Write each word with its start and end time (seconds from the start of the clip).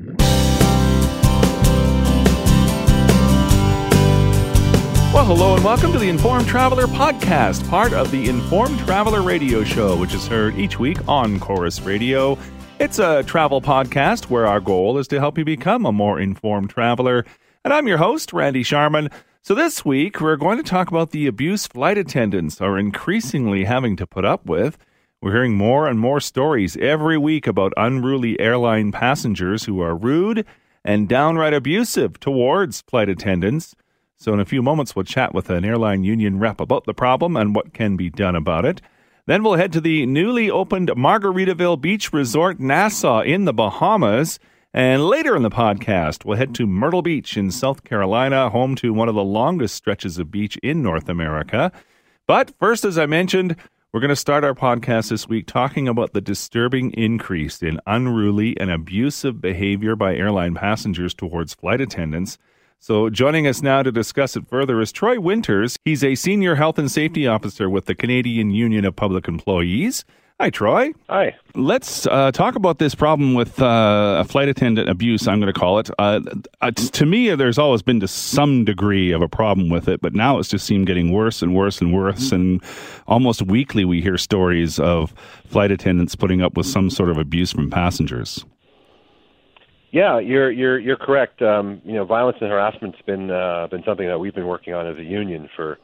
Mm-hmm. 0.00 0.40
Well, 5.12 5.24
hello 5.26 5.56
and 5.56 5.64
welcome 5.64 5.92
to 5.92 5.98
the 5.98 6.08
Informed 6.08 6.46
Traveler 6.46 6.86
podcast, 6.86 7.68
part 7.68 7.92
of 7.92 8.10
the 8.10 8.28
Informed 8.28 8.78
Traveler 8.80 9.22
radio 9.22 9.64
show, 9.64 9.96
which 9.96 10.14
is 10.14 10.26
heard 10.26 10.56
each 10.56 10.78
week 10.78 11.06
on 11.08 11.38
Corus 11.38 11.80
Radio. 11.82 12.38
It's 12.78 12.98
a 12.98 13.22
travel 13.24 13.60
podcast 13.60 14.30
where 14.30 14.46
our 14.46 14.60
goal 14.60 14.96
is 14.96 15.08
to 15.08 15.18
help 15.18 15.36
you 15.36 15.44
become 15.44 15.84
a 15.84 15.92
more 15.92 16.18
informed 16.18 16.70
traveler. 16.70 17.26
And 17.64 17.74
I'm 17.74 17.86
your 17.86 17.98
host, 17.98 18.32
Randy 18.32 18.62
Sharman. 18.62 19.10
So 19.42 19.54
this 19.54 19.84
week, 19.84 20.20
we're 20.20 20.36
going 20.36 20.56
to 20.56 20.62
talk 20.62 20.88
about 20.88 21.10
the 21.10 21.26
abuse 21.26 21.66
flight 21.66 21.98
attendants 21.98 22.60
are 22.60 22.78
increasingly 22.78 23.64
having 23.64 23.96
to 23.96 24.06
put 24.06 24.24
up 24.24 24.46
with. 24.46 24.78
We're 25.22 25.32
hearing 25.32 25.54
more 25.54 25.86
and 25.86 26.00
more 26.00 26.18
stories 26.18 26.78
every 26.78 27.18
week 27.18 27.46
about 27.46 27.74
unruly 27.76 28.40
airline 28.40 28.90
passengers 28.90 29.64
who 29.64 29.82
are 29.82 29.94
rude 29.94 30.46
and 30.82 31.10
downright 31.10 31.52
abusive 31.52 32.18
towards 32.18 32.80
flight 32.80 33.10
attendants. 33.10 33.74
So, 34.16 34.32
in 34.32 34.40
a 34.40 34.46
few 34.46 34.62
moments, 34.62 34.96
we'll 34.96 35.04
chat 35.04 35.34
with 35.34 35.50
an 35.50 35.62
airline 35.62 36.04
union 36.04 36.38
rep 36.38 36.58
about 36.58 36.84
the 36.84 36.94
problem 36.94 37.36
and 37.36 37.54
what 37.54 37.74
can 37.74 37.96
be 37.96 38.08
done 38.08 38.34
about 38.34 38.64
it. 38.64 38.80
Then 39.26 39.42
we'll 39.42 39.56
head 39.56 39.74
to 39.74 39.80
the 39.82 40.06
newly 40.06 40.50
opened 40.50 40.88
Margaritaville 40.88 41.82
Beach 41.82 42.14
Resort, 42.14 42.58
Nassau, 42.58 43.20
in 43.20 43.44
the 43.44 43.52
Bahamas. 43.52 44.38
And 44.72 45.06
later 45.06 45.36
in 45.36 45.42
the 45.42 45.50
podcast, 45.50 46.24
we'll 46.24 46.38
head 46.38 46.54
to 46.54 46.66
Myrtle 46.66 47.02
Beach 47.02 47.36
in 47.36 47.50
South 47.50 47.84
Carolina, 47.84 48.48
home 48.48 48.74
to 48.76 48.94
one 48.94 49.10
of 49.10 49.14
the 49.14 49.22
longest 49.22 49.74
stretches 49.74 50.16
of 50.16 50.30
beach 50.30 50.56
in 50.62 50.82
North 50.82 51.10
America. 51.10 51.72
But 52.26 52.54
first, 52.58 52.86
as 52.86 52.96
I 52.96 53.04
mentioned, 53.04 53.56
we're 53.92 54.00
going 54.00 54.10
to 54.10 54.16
start 54.16 54.44
our 54.44 54.54
podcast 54.54 55.10
this 55.10 55.26
week 55.26 55.48
talking 55.48 55.88
about 55.88 56.12
the 56.12 56.20
disturbing 56.20 56.92
increase 56.92 57.60
in 57.60 57.80
unruly 57.88 58.56
and 58.60 58.70
abusive 58.70 59.40
behavior 59.40 59.96
by 59.96 60.14
airline 60.14 60.54
passengers 60.54 61.12
towards 61.12 61.54
flight 61.54 61.80
attendants. 61.80 62.38
So, 62.78 63.10
joining 63.10 63.48
us 63.48 63.62
now 63.62 63.82
to 63.82 63.90
discuss 63.90 64.36
it 64.36 64.46
further 64.48 64.80
is 64.80 64.92
Troy 64.92 65.18
Winters. 65.18 65.76
He's 65.84 66.04
a 66.04 66.14
senior 66.14 66.54
health 66.54 66.78
and 66.78 66.88
safety 66.88 67.26
officer 67.26 67.68
with 67.68 67.86
the 67.86 67.96
Canadian 67.96 68.50
Union 68.50 68.84
of 68.84 68.94
Public 68.94 69.26
Employees. 69.26 70.04
Hi, 70.40 70.48
Troy. 70.48 70.94
Hi. 71.10 71.36
Let's 71.54 72.06
uh, 72.06 72.32
talk 72.32 72.54
about 72.54 72.78
this 72.78 72.94
problem 72.94 73.34
with 73.34 73.60
uh, 73.60 74.24
flight 74.24 74.48
attendant 74.48 74.88
abuse, 74.88 75.28
I'm 75.28 75.38
going 75.38 75.52
to 75.52 75.60
call 75.60 75.78
it. 75.78 75.90
Uh, 75.98 76.20
uh 76.62 76.70
to 76.70 77.04
me, 77.04 77.34
there's 77.34 77.58
always 77.58 77.82
been 77.82 78.00
to 78.00 78.08
some 78.08 78.64
degree 78.64 79.12
of 79.12 79.20
a 79.20 79.28
problem 79.28 79.68
with 79.68 79.86
it, 79.86 80.00
but 80.00 80.14
now 80.14 80.38
it's 80.38 80.48
just 80.48 80.64
seemed 80.64 80.86
getting 80.86 81.12
worse 81.12 81.42
and 81.42 81.54
worse 81.54 81.82
and 81.82 81.92
worse. 81.92 82.32
And 82.32 82.62
almost 83.06 83.42
weekly, 83.42 83.84
we 83.84 84.00
hear 84.00 84.16
stories 84.16 84.78
of 84.78 85.12
flight 85.44 85.70
attendants 85.70 86.16
putting 86.16 86.40
up 86.40 86.56
with 86.56 86.64
some 86.64 86.88
sort 86.88 87.10
of 87.10 87.18
abuse 87.18 87.52
from 87.52 87.68
passengers. 87.68 88.42
Yeah, 89.90 90.20
you're 90.20 90.50
you're 90.50 90.78
you're 90.78 90.96
correct. 90.96 91.42
Um, 91.42 91.82
you 91.84 91.92
know, 91.92 92.06
violence 92.06 92.38
and 92.40 92.48
harassment's 92.48 93.02
been 93.04 93.30
uh, 93.30 93.66
been 93.70 93.82
something 93.84 94.06
that 94.06 94.18
we've 94.18 94.34
been 94.34 94.46
working 94.46 94.72
on 94.72 94.86
as 94.86 94.96
a 94.96 95.04
union 95.04 95.50
for 95.54 95.78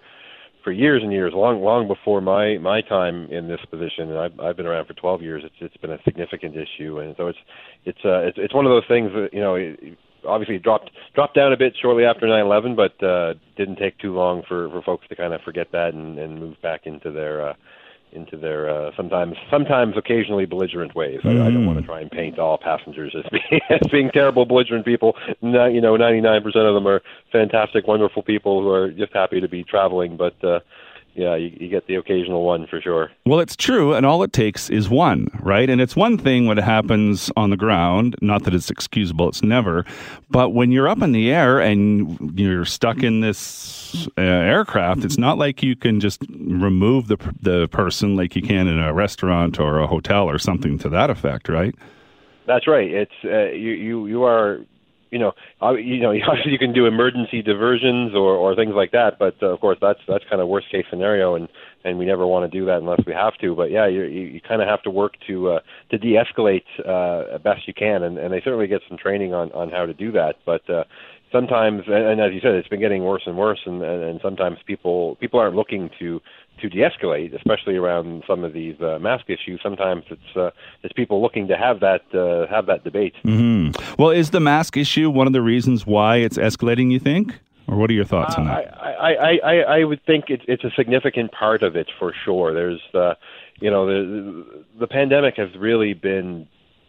for 0.67 0.73
years 0.73 1.01
and 1.01 1.13
years, 1.13 1.33
long 1.33 1.63
long 1.63 1.87
before 1.87 2.21
my 2.21 2.59
my 2.59 2.81
time 2.81 3.29
in 3.31 3.47
this 3.47 3.61
position. 3.71 4.11
And 4.11 4.19
I've 4.19 4.41
I've 4.41 4.57
been 4.57 4.67
around 4.67 4.87
for 4.87 4.95
12 4.95 5.23
years. 5.23 5.45
It's 5.47 5.55
it's 5.61 5.77
been 5.77 5.93
a 5.93 6.03
significant 6.03 6.57
issue, 6.57 6.99
and 6.99 7.15
so 7.17 7.29
it's 7.29 7.39
it's 7.85 8.01
uh, 8.05 8.27
it's 8.27 8.37
it's 8.37 8.53
one 8.53 8.67
of 8.67 8.71
those 8.71 8.83
things 8.89 9.13
that 9.13 9.29
you 9.33 9.41
know. 9.41 9.55
It, 9.55 9.97
obviously 10.27 10.59
dropped 10.59 10.91
dropped 11.15 11.37
down 11.37 11.53
a 11.53 11.57
bit 11.57 11.73
shortly 11.81 12.05
after 12.05 12.27
9/11, 12.27 12.75
but 12.75 13.01
uh, 13.07 13.35
didn't 13.57 13.77
take 13.77 13.97
too 13.99 14.13
long 14.13 14.43
for 14.49 14.69
for 14.71 14.83
folks 14.83 15.07
to 15.07 15.15
kind 15.15 15.33
of 15.33 15.41
forget 15.43 15.69
that 15.71 15.95
and, 15.95 16.19
and 16.19 16.41
move 16.41 16.57
back 16.63 16.81
into 16.85 17.13
their 17.13 17.51
uh, 17.51 17.55
into 18.13 18.37
their 18.37 18.69
uh, 18.69 18.91
sometimes 18.97 19.37
sometimes 19.51 19.97
occasionally 19.97 20.47
belligerent 20.47 20.95
ways. 20.95 21.21
I, 21.25 21.31
I 21.31 21.51
don't 21.51 21.67
want 21.67 21.79
to 21.79 21.83
mm. 21.83 21.87
try 21.87 22.01
and 22.01 22.11
paint 22.11 22.39
all 22.39 22.59
passengers 22.59 23.15
as 23.17 23.25
being, 23.31 23.61
as 23.71 23.89
being 23.91 24.11
terrible 24.11 24.47
belligerent 24.47 24.85
people. 24.85 25.17
No, 25.43 25.67
you 25.67 25.81
know, 25.81 25.97
99% 25.97 26.45
of 26.47 26.75
them 26.75 26.87
are 26.87 27.03
fantastic, 27.31 27.87
wonderful 27.87 28.23
people 28.23 28.63
who 28.63 28.71
are 28.71 28.91
just 28.91 29.13
happy 29.13 29.41
to 29.41 29.49
be 29.49 29.65
traveling. 29.65 30.17
But 30.17 30.43
uh, 30.43 30.61
yeah, 31.17 31.35
you, 31.35 31.57
you, 31.59 31.69
get 31.69 31.87
the 31.87 31.95
occasional 31.95 32.45
one 32.45 32.67
for 32.67 32.79
sure. 32.81 33.11
Well, 33.25 33.41
it's 33.41 33.57
true, 33.57 33.95
and 33.95 34.05
all 34.05 34.23
it 34.23 34.35
takes 34.35 34.69
is 34.69 34.91
one, 34.91 35.29
right? 35.41 35.69
And 35.71 35.81
it's 35.81 35.97
one 35.97 36.19
thing 36.19 36.47
when 36.47 36.59
it 36.59 36.65
happens 36.65 37.31
on 37.37 37.49
the 37.49 37.57
ground, 37.57 38.17
not 38.21 38.45
that 38.45 38.55
it's 38.55 38.69
excusable, 38.69 39.31
it's 39.31 39.43
never, 39.43 39.87
but 40.29 40.51
when 40.51 40.71
you're 40.71 40.89
up 40.89 41.01
in 41.01 41.13
the 41.13 41.31
air 41.33 41.59
and 41.59 42.39
you're 42.39 42.67
stuck 42.67 43.03
in 43.03 43.21
this 43.21 44.07
uh, 44.19 44.21
aircraft, 44.21 45.05
it's 45.05 45.17
not 45.17 45.39
like 45.39 45.63
you 45.63 45.75
can 45.75 46.01
just 46.01 46.21
remove 46.39 47.09
the, 47.09 47.17
the 47.41 47.67
person 47.69 48.15
like 48.15 48.37
you 48.37 48.43
can 48.43 48.69
in 48.69 48.79
a 48.79 48.93
restaurant 48.93 49.59
or 49.59 49.79
a 49.79 49.87
hotel 49.87 50.29
or 50.29 50.39
something 50.39 50.77
to 50.79 50.91
that 50.91 51.09
effect, 51.09 51.49
right? 51.49 51.75
That's 52.47 52.69
right. 52.69 52.91
It's 52.91 53.25
uh, 53.25 53.53
you, 53.57 53.73
you 53.73 54.07
you 54.07 54.23
are 54.23 54.61
you 55.11 55.19
know, 55.19 55.33
you 55.77 56.01
know, 56.01 56.13
obviously 56.27 56.53
you 56.53 56.59
can 56.59 56.73
do 56.73 56.87
emergency 56.87 57.43
diversions 57.43 58.15
or, 58.15 58.35
or 58.35 58.55
things 58.55 58.73
like 58.75 58.93
that, 58.93 59.19
but 59.19 59.35
uh, 59.43 59.47
of 59.47 59.61
course 59.61 59.79
that's 59.81 60.01
that's 60.09 60.25
kind 60.29 60.43
of 60.43 60.49
worst 60.49 60.71
case 60.71 60.85
scenario, 60.91 61.35
and 61.35 61.49
and 61.85 61.99
we 61.99 62.05
never 62.05 62.27
want 62.27 62.51
to 62.51 62.59
do 62.59 62.67
that 62.67 62.79
unless 62.79 63.01
we 63.07 63.13
have 63.13 63.35
to. 63.39 63.55
But 63.55 63.71
yeah, 63.71 63.87
you 63.87 64.03
you, 64.05 64.23
you 64.23 64.41
kind 64.41 64.63
of 64.63 64.69
have 64.69 64.83
to 64.83 64.91
work 64.91 65.15
to 65.29 65.51
uh, 65.51 65.61
to 65.91 65.99
de-escalate 65.99 66.65
uh, 66.85 67.39
best 67.39 67.69
you 67.69 67.75
can, 67.75 68.03
and, 68.03 68.19
and 68.19 68.33
they 68.33 68.41
certainly 68.43 68.67
get 68.67 68.83
some 68.89 68.99
training 68.99 69.35
on 69.35 69.53
on 69.53 69.71
how 69.71 69.87
to 69.87 69.95
do 69.95 70.13
that. 70.13 70.37
But 70.45 70.69
uh, 70.69 70.85
sometimes, 71.33 71.83
and, 71.87 72.21
as 72.21 72.33
you 72.33 72.41
said, 72.41 72.55
it's 72.55 72.69
been 72.69 72.81
getting 72.81 73.05
worse 73.05 73.23
and 73.27 73.37
worse, 73.37 73.61
and, 73.67 73.83
and, 73.83 74.21
sometimes 74.21 74.59
people 74.67 75.17
people 75.17 75.41
aren't 75.41 75.57
looking 75.57 75.91
to 75.99 76.21
to 76.61 76.71
de-escalate, 76.71 77.35
especially 77.35 77.77
around 77.77 78.25
some 78.27 78.43
of 78.43 78.55
these 78.55 78.81
uh, 78.81 78.99
mask 78.99 79.29
issues. 79.29 79.61
Sometimes 79.63 80.05
it's 80.09 80.37
uh, 80.37 80.51
it's 80.83 80.93
people 80.93 81.21
looking 81.21 81.49
to 81.49 81.57
have 81.57 81.81
that 81.81 82.03
uh, 82.15 82.47
have 82.53 82.67
that 82.67 82.85
debate. 82.85 83.15
Mm-hmm. 83.25 84.01
Well, 84.01 84.11
is 84.11 84.31
the 84.31 84.41
mask 84.41 84.77
issue 84.77 85.11
one 85.11 85.27
of 85.27 85.33
the 85.33 85.43
reasons 85.43 85.87
why 85.87 86.17
it's 86.17 86.39
escalating? 86.39 86.91
You 86.91 86.99
think, 86.99 87.39
or 87.69 87.77
what 87.77 87.91
are 87.91 87.95
your 87.95 88.05
thoughts 88.05 88.37
on 88.37 88.47
that? 88.47 88.75
I 88.81 89.15
I, 89.15 89.39
I, 89.45 89.55
I 89.79 89.85
would 89.85 90.05
think 90.07 90.27
it's 90.29 90.45
it's 90.49 90.65
a 90.65 90.71
significant 90.77 91.33
part 91.33 91.63
of 91.63 91.77
it 91.77 91.89
for 91.99 92.15
sure. 92.25 92.55
There's 92.55 92.81
uh, 92.95 93.15
you 93.61 93.71
know 93.71 93.87
the 93.87 94.65
the 94.79 94.87
pandemic 94.87 95.37
has 95.37 95.55
really 95.57 95.93
been 95.93 96.49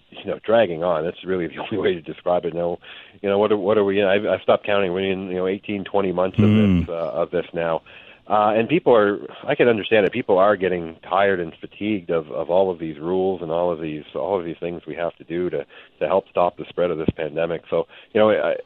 you 0.10 0.26
know 0.26 0.40
dragging 0.44 0.84
on. 0.84 1.04
That's 1.04 1.24
really 1.26 1.48
the 1.48 1.58
only 1.62 1.78
way 1.78 1.94
to 1.94 2.02
describe 2.02 2.46
it. 2.46 2.54
Now, 2.54 2.80
you 3.22 3.30
know 3.30 3.38
what 3.38 3.52
are, 3.52 3.58
what 3.58 3.78
are 3.78 3.84
we? 3.84 4.00
in? 4.00 4.08
I've, 4.08 4.26
I've 4.26 4.42
stopped 4.42 4.66
counting. 4.66 4.94
We're 4.94 5.12
in 5.12 5.28
you 5.28 5.36
know 5.36 5.48
18, 5.48 5.84
20 5.84 6.12
months 6.12 6.38
of 6.38 6.46
mm. 6.46 6.80
this 6.80 6.90
uh, 6.90 7.12
of 7.12 7.32
this 7.32 7.46
now. 7.54 7.82
Uh, 8.30 8.52
and 8.58 8.68
people 8.68 8.94
are, 8.94 9.20
I 9.48 9.56
can 9.56 9.70
understand 9.70 10.06
it. 10.06 10.12
People 10.12 10.38
are 10.38 10.58
getting 10.58 10.98
tired 11.02 11.40
and 11.40 11.54
fatigued 11.62 12.10
of, 12.10 12.30
of 12.30 12.50
all 12.50 12.70
of 12.70 12.78
these 12.78 13.00
rules 13.00 13.42
and 13.42 13.52
all 13.52 13.72
of 13.72 13.80
these, 13.80 14.04
all 14.16 14.38
of 14.38 14.44
these 14.44 14.58
things 14.60 14.82
we 14.86 14.96
have 14.96 15.16
to 15.16 15.24
do 15.24 15.50
to, 15.50 15.66
to 16.00 16.08
help 16.08 16.28
stop 16.30 16.58
the 16.58 16.66
spread 16.68 16.92
of 16.92 16.98
this 16.98 17.08
pandemic. 17.16 17.64
So, 17.70 17.88
you 18.14 18.20
know, 18.20 18.32
I, 18.32 18.58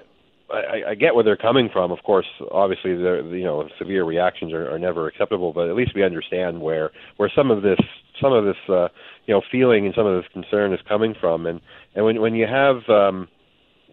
I, 0.51 0.91
I 0.91 0.95
get 0.95 1.15
where 1.15 1.23
they're 1.23 1.37
coming 1.37 1.69
from. 1.71 1.91
Of 1.91 1.99
course, 2.03 2.25
obviously, 2.51 2.95
the 2.95 3.29
you 3.31 3.43
know 3.43 3.67
severe 3.77 4.03
reactions 4.03 4.53
are, 4.53 4.69
are 4.69 4.79
never 4.79 5.07
acceptable, 5.07 5.53
but 5.53 5.69
at 5.69 5.75
least 5.75 5.91
we 5.95 6.03
understand 6.03 6.61
where 6.61 6.91
where 7.17 7.31
some 7.35 7.51
of 7.51 7.63
this 7.63 7.79
some 8.21 8.33
of 8.33 8.45
this 8.45 8.57
uh, 8.69 8.87
you 9.25 9.33
know 9.33 9.41
feeling 9.51 9.85
and 9.85 9.95
some 9.95 10.05
of 10.05 10.21
this 10.21 10.31
concern 10.33 10.73
is 10.73 10.79
coming 10.87 11.15
from. 11.19 11.45
And 11.45 11.61
and 11.95 12.05
when 12.05 12.21
when 12.21 12.35
you 12.35 12.47
have 12.47 12.87
um, 12.89 13.27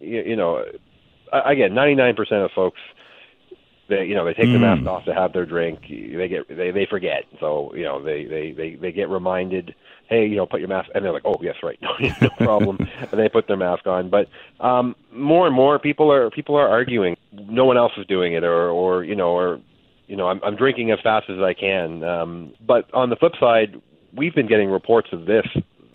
you, 0.01 0.23
you 0.23 0.37
know, 0.37 0.65
again, 1.33 1.71
99% 1.73 2.17
of 2.45 2.51
folks 2.55 2.81
they 3.89 4.05
you 4.05 4.15
know 4.15 4.25
they 4.25 4.35
take 4.35 4.49
mm. 4.49 4.53
the 4.53 4.59
mask 4.59 4.87
off 4.87 5.05
to 5.07 5.15
have 5.15 5.33
their 5.33 5.47
drink. 5.47 5.81
They 5.89 6.29
get 6.29 6.49
they 6.49 6.71
they 6.71 6.87
forget. 6.87 7.25
So 7.41 7.75
you 7.75 7.85
know 7.85 8.03
they 8.03 8.25
they 8.25 8.53
they 8.53 8.75
they 8.77 8.93
get 8.93 9.09
reminded 9.09 9.75
hey 10.09 10.27
you 10.27 10.37
know 10.37 10.47
put 10.47 10.61
your 10.61 10.69
mask 10.69 10.91
and 10.95 11.05
they're 11.05 11.13
like 11.13 11.25
oh 11.25 11.37
yes 11.41 11.57
right 11.63 11.79
no, 11.83 11.91
no 12.21 12.29
problem. 12.39 12.79
And 13.01 13.19
they 13.19 13.29
put 13.29 13.47
their 13.47 13.57
mask 13.57 13.87
on. 13.87 14.11
But 14.11 14.29
um 14.61 14.95
more 15.13 15.47
and 15.47 15.55
more 15.55 15.79
people 15.79 16.13
are 16.13 16.31
people 16.31 16.57
are 16.57 16.69
arguing. 16.69 17.17
No 17.33 17.65
one 17.65 17.77
else 17.77 17.93
is 17.97 18.07
doing 18.07 18.35
it 18.35 18.45
or 18.45 18.71
or 18.71 19.05
you 19.05 19.17
know 19.17 19.31
or 19.31 19.61
you 20.07 20.17
know 20.17 20.29
i'm 20.29 20.41
i'm 20.43 20.57
drinking 20.57 20.91
as 20.91 20.99
fast 21.03 21.31
as 21.31 21.39
i 21.41 21.55
can. 21.55 22.05
Um 22.05 22.53
but 22.67 22.93
on 22.95 23.11
the 23.11 23.17
flip 23.17 23.35
side 23.41 23.81
we've 24.15 24.35
been 24.35 24.49
getting 24.49 24.71
reports 24.71 25.09
of 25.13 25.27
this 25.27 25.47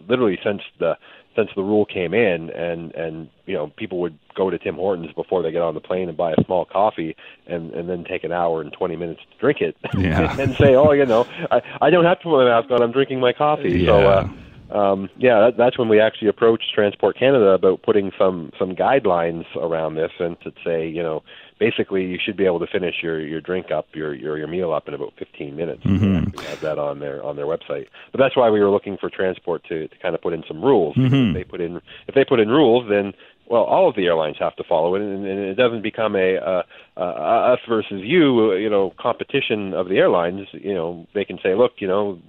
literally 0.08 0.40
since 0.44 0.62
the 0.80 0.98
since 1.36 1.50
the 1.56 1.64
rule 1.64 1.86
came 1.86 2.14
in 2.14 2.50
and 2.52 2.94
and 2.94 3.30
you 3.46 3.54
know 3.54 3.68
people 3.68 4.00
would 4.00 4.18
go 4.36 4.50
to 4.50 4.58
Tim 4.58 4.76
Hortons 4.76 5.12
before 5.14 5.42
they 5.42 5.52
get 5.52 5.62
on 5.62 5.74
the 5.74 5.80
plane 5.80 6.10
and 6.10 6.18
buy 6.18 6.34
a 6.34 6.44
small 6.46 6.66
coffee 6.66 7.16
and 7.48 7.74
and 7.74 7.90
then 7.90 8.04
take 8.04 8.24
an 8.24 8.32
hour 8.32 8.62
and 8.62 8.72
20 8.72 8.96
minutes 8.96 9.22
to 9.32 9.38
drink 9.40 9.62
it 9.62 9.76
yeah. 9.98 10.36
and 10.40 10.56
say 10.56 10.76
oh 10.76 10.92
you 10.92 11.06
know 11.06 11.26
I 11.52 11.62
I 11.82 11.90
don't 11.90 12.06
have 12.06 12.20
to 12.20 12.24
put 12.24 12.38
my 12.38 12.46
mask 12.46 12.72
on 12.72 12.82
I'm 12.82 12.92
drinking 12.92 13.20
my 13.20 13.34
coffee 13.34 13.80
yeah. 13.80 13.88
so 13.88 14.08
uh 14.08 14.30
um, 14.74 15.10
yeah, 15.18 15.40
that, 15.40 15.58
that's 15.58 15.78
when 15.78 15.88
we 15.88 16.00
actually 16.00 16.30
approached 16.30 16.74
Transport 16.74 17.18
Canada 17.18 17.50
about 17.50 17.84
putting 17.84 18.12
some 18.18 18.52
some 18.58 18.76
guidelines 18.76 19.46
around 19.56 19.96
this 19.96 20.12
and 20.20 20.40
to 20.42 20.52
say, 20.66 20.88
you 20.88 21.04
know, 21.04 21.24
basically 21.60 22.04
you 22.06 22.18
should 22.24 22.36
be 22.36 22.46
able 22.46 22.60
to 22.60 22.68
finish 22.68 22.96
your 23.04 23.20
your 23.20 23.40
drink 23.40 23.70
up, 23.72 23.86
your 23.94 24.16
your, 24.16 24.38
your 24.38 24.48
meal 24.48 24.74
up 24.74 24.88
in 24.88 24.96
about 24.96 25.14
15 25.20 25.56
minutes. 25.56 25.84
Mm-hmm. 25.84 26.36
We 26.36 26.44
have 26.46 26.60
that 26.62 26.80
on 26.80 27.00
their 27.00 27.24
on 27.24 27.36
their 27.36 27.46
website. 27.46 27.88
But 28.12 28.20
that's 28.20 28.36
why 28.36 28.50
we 28.50 28.62
were 28.62 28.72
looking 28.72 28.98
for 28.98 29.10
Transport 29.10 29.64
to 29.70 29.88
to 29.88 29.98
kind 30.00 30.16
of 30.16 30.22
put 30.22 30.34
in 30.34 30.44
some 30.48 30.64
rules. 30.64 30.96
Mm-hmm. 30.96 31.30
If 31.30 31.34
they 31.36 31.44
put 31.44 31.62
in 31.62 31.76
if 32.08 32.16
they 32.16 32.26
put 32.26 32.40
in 32.40 32.50
rules, 32.50 32.90
then 32.90 33.14
well, 33.46 33.64
all 33.64 33.90
of 33.90 33.96
the 33.96 34.06
airlines 34.06 34.38
have 34.40 34.56
to 34.56 34.64
follow 34.64 34.96
it, 34.96 35.02
and, 35.02 35.28
and 35.28 35.40
it 35.40 35.56
doesn't 35.56 35.82
become 35.82 36.16
a, 36.16 36.36
a, 36.36 36.64
a 36.96 37.54
us 37.54 37.60
versus 37.68 38.02
you, 38.02 38.54
you 38.54 38.70
know, 38.70 38.94
competition 38.98 39.74
of 39.74 39.90
the 39.90 39.98
airlines. 39.98 40.48
You 40.54 40.74
know, 40.74 41.08
they 41.14 41.26
can 41.26 41.40
say, 41.44 41.54
look, 41.54 41.74
you 41.80 41.88
know, 41.88 42.20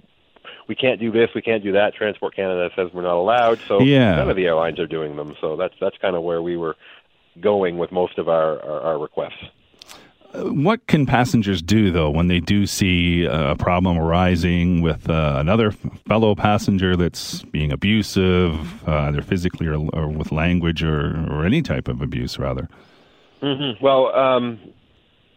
we 0.67 0.75
can't 0.75 0.99
do 0.99 1.11
this, 1.11 1.29
we 1.35 1.41
can't 1.41 1.63
do 1.63 1.71
that. 1.73 1.93
Transport 1.93 2.35
Canada 2.35 2.69
says 2.75 2.89
we're 2.93 3.01
not 3.01 3.15
allowed, 3.15 3.59
so 3.67 3.81
yeah. 3.81 4.15
none 4.15 4.29
of 4.29 4.35
the 4.35 4.45
airlines 4.45 4.79
are 4.79 4.87
doing 4.87 5.15
them. 5.15 5.35
So 5.41 5.55
that's 5.55 5.73
that's 5.79 5.97
kind 5.97 6.15
of 6.15 6.23
where 6.23 6.41
we 6.41 6.57
were 6.57 6.75
going 7.39 7.77
with 7.77 7.91
most 7.91 8.17
of 8.17 8.29
our, 8.29 8.61
our, 8.63 8.81
our 8.81 8.99
requests. 8.99 9.43
What 10.33 10.87
can 10.87 11.05
passengers 11.05 11.61
do, 11.61 11.91
though, 11.91 12.09
when 12.09 12.27
they 12.27 12.41
do 12.41 12.65
see 12.65 13.23
a 13.23 13.55
problem 13.55 13.97
arising 13.97 14.81
with 14.81 15.09
uh, 15.09 15.35
another 15.37 15.71
fellow 15.71 16.35
passenger 16.35 16.97
that's 16.97 17.43
being 17.43 17.71
abusive, 17.71 18.87
uh, 18.87 19.03
either 19.07 19.21
physically 19.21 19.67
or, 19.67 19.77
or, 19.93 20.09
with 20.09 20.33
language 20.33 20.83
or, 20.83 21.25
or 21.29 21.45
any 21.45 21.61
type 21.61 21.87
of 21.87 22.01
abuse, 22.01 22.37
rather? 22.37 22.67
Mm-hmm. 23.41 23.83
Well, 23.83 24.13
um, 24.13 24.59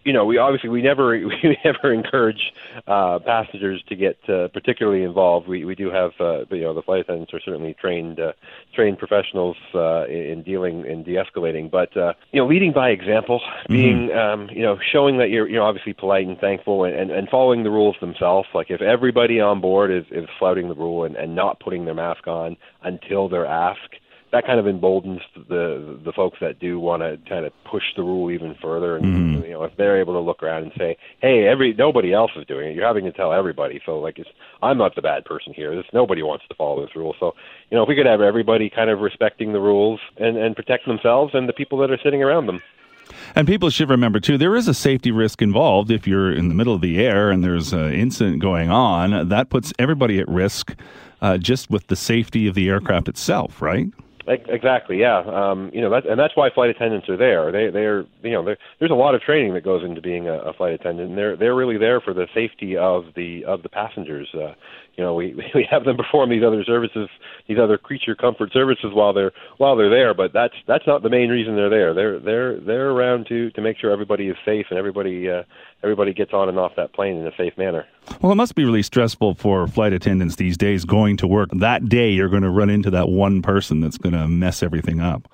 you 0.05 0.13
know, 0.13 0.25
we 0.25 0.39
obviously 0.39 0.71
we 0.71 0.83
never 0.83 1.11
we 1.43 1.59
never 1.65 1.93
encourage 1.93 2.53
uh, 2.87 3.19
passengers 3.25 3.83
to 3.89 3.97
get 3.97 4.19
uh, 4.29 4.49
particularly 4.49 5.03
involved. 5.03 5.49
We 5.49 5.65
we 5.65 5.75
do 5.75 5.91
have 5.91 6.13
uh, 6.21 6.45
you 6.51 6.63
know 6.63 6.75
the 6.75 6.83
flight 6.83 7.01
attendants 7.01 7.33
are 7.35 7.41
certainly 7.41 7.75
trained 7.75 8.21
uh, 8.21 8.33
trained 8.75 8.99
professionals 8.99 9.57
uh, 9.75 10.07
in 10.07 10.43
dealing 10.43 10.85
in 10.87 11.03
de-escalating, 11.03 11.71
but 11.71 11.97
uh, 11.97 12.15
you 12.33 12.41
know, 12.41 12.49
leading 12.49 12.73
by 12.73 12.91
example, 12.91 13.41
mm-hmm. 13.41 13.73
being 13.73 14.13
um, 14.13 14.49
you 14.51 14.63
know 14.63 14.79
showing 14.93 15.19
that 15.19 15.31
you're 15.31 15.49
you 15.49 15.57
know 15.57 15.65
obviously 15.65 15.93
polite 15.93 16.27
and 16.27 16.39
thankful 16.39 16.85
and, 16.85 16.95
and, 16.95 17.11
and 17.11 17.29
following 17.29 17.63
the 17.63 17.71
rules 17.71 17.97
themselves. 18.01 18.49
Like 18.55 18.71
if 18.71 18.81
everybody 18.81 19.41
on 19.41 19.61
board 19.61 19.91
is 19.91 20.05
is 20.11 20.29
flouting 20.39 20.69
the 20.69 20.75
rule 20.75 21.05
and, 21.05 21.17
and 21.17 21.35
not 21.35 21.61
putting 21.61 21.85
their 21.85 21.95
mask 21.95 22.27
on 22.27 22.57
until 22.83 23.29
they're 23.29 23.47
asked 23.47 23.97
that 24.31 24.45
kind 24.45 24.61
of 24.61 24.67
emboldens 24.67 25.21
the 25.49 25.99
the 26.05 26.13
folks 26.13 26.39
that 26.41 26.59
do 26.59 26.79
want 26.79 27.03
to 27.03 27.19
kind 27.29 27.47
of 27.47 27.53
push 27.65 27.85
the 27.97 28.03
rule 28.03 28.31
even 28.31 28.55
further. 28.61 28.97
And 28.97 29.05
mm-hmm. 29.05 29.45
you 29.45 29.51
know, 29.51 29.65
if 29.65 29.77
they're 29.77 30.01
able 30.01 30.15
to 30.15 30.21
look 30.21 30.43
around 30.43 30.65
and 30.65 30.73
say, 30.77 30.97
"Hey, 31.21 31.47
every 31.47 31.75
nobody 31.75 32.13
else 32.13 32.31
is 32.37 32.47
doing 32.47 32.71
it. 32.71 32.75
You're 32.75 32.87
having 32.87 33.05
to 33.05 33.13
tell 33.13 33.33
everybody." 33.33 33.81
So 33.87 33.99
like, 33.99 34.19
it's 34.19 34.29
I'm 34.63 34.79
not 34.79 34.95
the 34.95 35.03
bad 35.03 35.25
person 35.25 35.55
here. 35.55 35.75
This 35.75 35.87
nobody 35.93 36.23
wants 36.23 36.47
to 36.49 36.55
follow 36.55 36.85
this 36.85 36.95
rule. 36.95 37.15
So 37.19 37.35
you 37.71 37.77
know, 37.77 37.83
if 37.83 37.89
we 37.89 37.97
could 37.97 38.07
have 38.07 38.21
everybody 38.21 38.71
kind 38.71 38.91
of 38.91 39.01
respecting 39.01 39.53
the 39.53 39.61
rules 39.61 40.01
and 40.19 40.37
and 40.37 40.55
protect 40.55 40.87
themselves 40.87 41.35
and 41.35 41.49
the 41.49 41.55
people 41.55 41.79
that 41.79 41.91
are 41.91 41.99
sitting 42.03 42.23
around 42.23 42.47
them. 42.47 42.61
And 43.35 43.47
people 43.47 43.71
should 43.71 43.89
remember 43.89 44.21
too, 44.21 44.37
there 44.37 44.55
is 44.55 44.69
a 44.69 44.75
safety 44.75 45.11
risk 45.11 45.41
involved. 45.41 45.91
If 45.91 46.07
you're 46.07 46.31
in 46.31 46.49
the 46.49 46.55
middle 46.55 46.75
of 46.75 46.83
the 46.83 46.99
air 46.99 47.31
and 47.31 47.43
there's 47.43 47.73
an 47.73 47.95
incident 47.95 48.41
going 48.41 48.71
on, 48.71 49.29
that 49.29 49.49
puts 49.49 49.73
everybody 49.79 50.19
at 50.19 50.29
risk, 50.29 50.75
uh, 51.23 51.39
just 51.39 51.71
with 51.71 51.87
the 51.87 51.97
safety 51.97 52.47
of 52.47 52.55
the 52.55 52.69
aircraft 52.69 53.09
itself, 53.09 53.63
right? 53.63 53.87
Exactly. 54.29 54.99
Yeah. 54.99 55.21
Um, 55.21 55.71
you 55.73 55.81
know, 55.81 55.91
that, 55.91 56.07
and 56.07 56.19
that's 56.21 56.37
why 56.37 56.51
flight 56.55 56.71
attendants 56.71 57.09
are 57.09 57.17
there. 57.17 57.51
They 57.51 57.71
they're 57.71 58.05
you 58.23 58.33
know 58.33 58.45
there's 58.45 58.91
a 58.91 58.95
lot 58.95 59.15
of 59.15 59.23
training 59.23 59.55
that 59.55 59.65
goes 59.65 59.83
into 59.83 60.03
being 60.03 60.29
a, 60.29 60.39
a 60.39 60.53
flight 60.53 60.75
attendant. 60.75 61.11
And 61.11 61.19
they're 61.19 61.37
they're 61.37 61.57
really 61.57 61.79
there 61.79 62.01
for 62.01 62.13
the 62.13 62.27
safety 62.35 62.77
of 62.77 63.05
the 63.17 63.45
of 63.47 63.63
the 63.63 63.69
passengers. 63.69 64.29
Uh, 64.35 64.53
you 64.99 65.05
know, 65.05 65.15
we 65.15 65.35
we 65.55 65.67
have 65.71 65.85
them 65.85 65.97
perform 65.97 66.29
these 66.29 66.43
other 66.43 66.65
services, 66.65 67.09
these 67.47 67.59
other 67.59 67.79
creature 67.79 68.15
comfort 68.15 68.53
services 68.53 68.91
while 68.93 69.15
they're 69.15 69.33
while 69.57 69.77
they're 69.77 69.89
there. 69.89 70.13
But 70.13 70.33
that's 70.35 70.55
that's 70.67 70.87
not 70.87 71.03
the 71.03 71.09
main 71.09 71.31
reason 71.31 71.55
they're 71.55 71.71
there. 71.71 71.95
They're 71.95 72.19
they're 72.19 72.61
they're 72.61 72.91
around 72.91 73.27
to 73.29 73.51
to 73.53 73.61
make 73.63 73.79
sure 73.79 73.91
everybody 73.93 74.29
is 74.29 74.37
safe 74.45 74.67
and 74.69 74.79
everybody 74.79 75.31
uh, 75.31 75.45
everybody 75.83 76.13
gets 76.13 76.35
on 76.35 76.49
and 76.49 76.59
off 76.59 76.73
that 76.77 76.93
plane 76.93 77.17
in 77.17 77.27
a 77.27 77.35
safe 77.37 77.57
manner. 77.57 77.87
Well, 78.21 78.33
it 78.33 78.35
must 78.35 78.57
be 78.57 78.65
really 78.65 78.83
stressful 78.83 79.35
for 79.35 79.67
flight 79.69 79.93
attendants 79.93 80.37
these 80.37 80.57
days 80.57 80.85
going 80.85 81.17
to 81.19 81.27
work. 81.29 81.51
That 81.53 81.89
day, 81.89 82.11
you're 82.11 82.29
going 82.29 82.43
to 82.43 82.51
run 82.51 82.69
into 82.69 82.91
that 82.91 83.09
one 83.09 83.41
person 83.41 83.81
that's 83.81 83.99
going 83.99 84.15
to 84.15 84.27
mess 84.27 84.63
everything 84.63 85.01
up. 85.01 85.29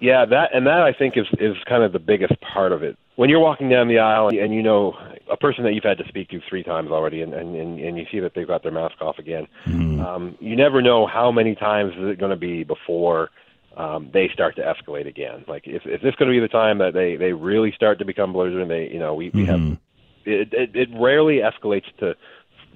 Yeah, 0.00 0.24
that 0.26 0.50
and 0.52 0.66
that 0.66 0.82
I 0.82 0.92
think 0.92 1.16
is 1.16 1.26
is 1.38 1.56
kind 1.68 1.84
of 1.84 1.92
the 1.92 2.00
biggest 2.00 2.34
part 2.40 2.72
of 2.72 2.82
it. 2.82 2.98
When 3.16 3.30
you're 3.30 3.40
walking 3.40 3.68
down 3.68 3.88
the 3.88 3.98
aisle 3.98 4.28
and 4.28 4.54
you 4.54 4.62
know 4.62 4.94
a 5.30 5.36
person 5.36 5.64
that 5.64 5.72
you've 5.72 5.84
had 5.84 5.98
to 5.98 6.08
speak 6.08 6.28
to 6.30 6.40
three 6.48 6.62
times 6.62 6.90
already, 6.90 7.22
and 7.22 7.34
and 7.34 7.56
and 7.56 7.98
you 7.98 8.04
see 8.12 8.20
that 8.20 8.32
they've 8.34 8.46
got 8.46 8.62
their 8.62 8.72
mask 8.72 9.00
off 9.00 9.18
again, 9.18 9.46
mm-hmm. 9.66 10.00
um, 10.00 10.36
you 10.40 10.54
never 10.54 10.82
know 10.82 11.06
how 11.06 11.32
many 11.32 11.54
times 11.54 11.92
is 11.94 12.10
it 12.10 12.20
going 12.20 12.30
to 12.30 12.36
be 12.36 12.62
before 12.62 13.30
um, 13.76 14.10
they 14.12 14.28
start 14.32 14.56
to 14.56 14.62
escalate 14.62 15.06
again. 15.06 15.44
Like, 15.48 15.66
is, 15.66 15.80
is 15.84 16.00
this 16.02 16.14
going 16.14 16.30
to 16.30 16.34
be 16.34 16.40
the 16.40 16.48
time 16.48 16.78
that 16.78 16.92
they 16.94 17.16
they 17.16 17.32
really 17.32 17.72
start 17.72 17.98
to 17.98 18.04
become 18.04 18.32
belligerent? 18.32 18.62
And 18.62 18.70
they, 18.70 18.92
you 18.92 18.98
know, 18.98 19.14
we 19.14 19.30
we 19.30 19.44
mm-hmm. 19.44 19.68
have 19.70 19.78
it, 20.24 20.52
it 20.52 20.76
it 20.76 20.88
rarely 20.94 21.40
escalates 21.40 21.86
to 22.00 22.14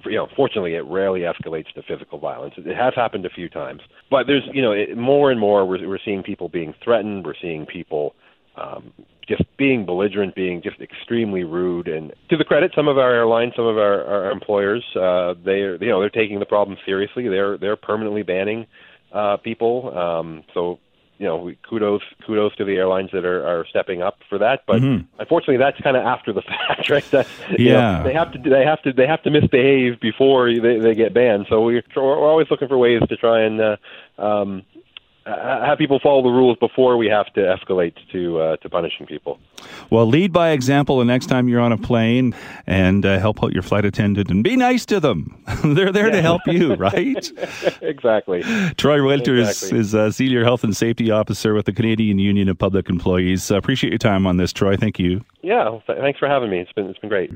you 0.05 0.15
know, 0.15 0.27
fortunately, 0.35 0.75
it 0.75 0.85
rarely 0.85 1.21
escalates 1.21 1.71
to 1.73 1.83
physical 1.83 2.17
violence. 2.17 2.55
It 2.57 2.75
has 2.75 2.93
happened 2.95 3.25
a 3.25 3.29
few 3.29 3.49
times, 3.49 3.81
but 4.09 4.25
there's, 4.25 4.43
you 4.51 4.61
know, 4.61 4.71
it, 4.71 4.97
more 4.97 5.29
and 5.29 5.39
more 5.39 5.63
we're, 5.63 5.87
we're 5.87 5.99
seeing 6.03 6.23
people 6.23 6.49
being 6.49 6.73
threatened. 6.83 7.23
We're 7.23 7.35
seeing 7.39 7.67
people 7.67 8.15
um, 8.55 8.91
just 9.31 9.57
being 9.57 9.85
belligerent, 9.85 10.35
being 10.35 10.61
just 10.61 10.79
extremely 10.81 11.43
rude. 11.43 11.87
And 11.87 12.13
to 12.29 12.37
the 12.37 12.43
credit, 12.43 12.71
some 12.75 12.87
of 12.87 12.97
our 12.97 13.13
airlines, 13.13 13.53
some 13.55 13.65
of 13.65 13.77
our, 13.77 14.05
our 14.05 14.31
employers, 14.31 14.83
uh, 14.95 15.35
they're, 15.43 15.81
you 15.81 15.89
know, 15.89 15.99
they're 15.99 16.09
taking 16.09 16.39
the 16.39 16.45
problem 16.45 16.77
seriously. 16.85 17.27
They're 17.27 17.57
they're 17.57 17.75
permanently 17.75 18.23
banning 18.23 18.67
uh, 19.11 19.37
people. 19.37 19.97
Um, 19.97 20.43
so 20.53 20.79
you 21.21 21.27
know, 21.27 21.51
kudos 21.69 22.01
kudos 22.25 22.55
to 22.55 22.65
the 22.65 22.77
airlines 22.77 23.11
that 23.13 23.25
are, 23.25 23.45
are 23.45 23.63
stepping 23.69 24.01
up 24.01 24.17
for 24.27 24.39
that. 24.39 24.63
But 24.65 24.81
mm-hmm. 24.81 25.05
unfortunately, 25.19 25.57
that's 25.57 25.79
kind 25.81 25.95
of 25.95 26.03
after 26.03 26.33
the 26.33 26.41
fact, 26.67 26.89
right? 26.89 27.05
That, 27.11 27.27
yeah, 27.59 27.73
know, 27.73 28.03
they 28.03 28.13
have 28.13 28.31
to 28.31 28.39
they 28.39 28.65
have 28.65 28.81
to 28.81 28.91
they 28.91 29.05
have 29.05 29.21
to 29.21 29.29
misbehave 29.29 29.99
before 29.99 30.51
they, 30.51 30.79
they 30.79 30.95
get 30.95 31.13
banned. 31.13 31.45
So 31.47 31.61
we're, 31.61 31.83
we're 31.95 32.27
always 32.27 32.47
looking 32.49 32.67
for 32.67 32.77
ways 32.79 33.01
to 33.07 33.15
try 33.17 33.41
and 33.43 33.61
uh, 33.61 33.77
um, 34.17 34.63
have 35.25 35.77
people 35.77 35.99
follow 35.99 36.23
the 36.23 36.29
rules 36.29 36.57
before 36.59 36.97
we 36.97 37.07
have 37.07 37.31
to 37.33 37.41
escalate 37.41 37.93
to 38.11 38.39
uh, 38.39 38.57
to 38.57 38.69
punishing 38.69 39.05
people. 39.05 39.39
Well, 39.89 40.05
lead 40.05 40.33
by 40.33 40.49
example 40.49 40.97
the 40.97 41.05
next 41.05 41.27
time 41.27 41.47
you're 41.47 41.59
on 41.59 41.71
a 41.71 41.77
plane, 41.77 42.33
and 42.65 43.05
uh, 43.05 43.19
help 43.19 43.43
out 43.43 43.53
your 43.53 43.63
flight 43.63 43.85
attendant, 43.85 44.31
and 44.31 44.43
be 44.43 44.55
nice 44.55 44.85
to 44.87 44.99
them. 44.99 45.43
They're 45.63 45.91
there 45.91 46.07
yeah. 46.07 46.15
to 46.15 46.21
help 46.21 46.41
you, 46.47 46.73
right? 46.75 47.31
exactly. 47.81 48.41
Troy 48.77 49.05
Winters 49.05 49.49
exactly. 49.49 49.79
is 49.79 49.93
a 49.93 50.11
senior 50.11 50.43
health 50.43 50.63
and 50.63 50.75
safety 50.75 51.11
officer 51.11 51.53
with 51.53 51.65
the 51.65 51.73
Canadian 51.73 52.19
Union 52.19 52.49
of 52.49 52.57
Public 52.57 52.89
Employees. 52.89 53.51
Uh, 53.51 53.57
appreciate 53.57 53.91
your 53.91 53.99
time 53.99 54.25
on 54.25 54.37
this, 54.37 54.51
Troy. 54.51 54.75
Thank 54.75 54.97
you. 54.99 55.23
Yeah, 55.41 55.79
th- 55.85 55.99
thanks 55.99 56.19
for 56.19 56.27
having 56.27 56.49
me. 56.49 56.59
It's 56.59 56.73
been 56.73 56.87
it's 56.87 56.99
been 56.99 57.09
great. 57.09 57.31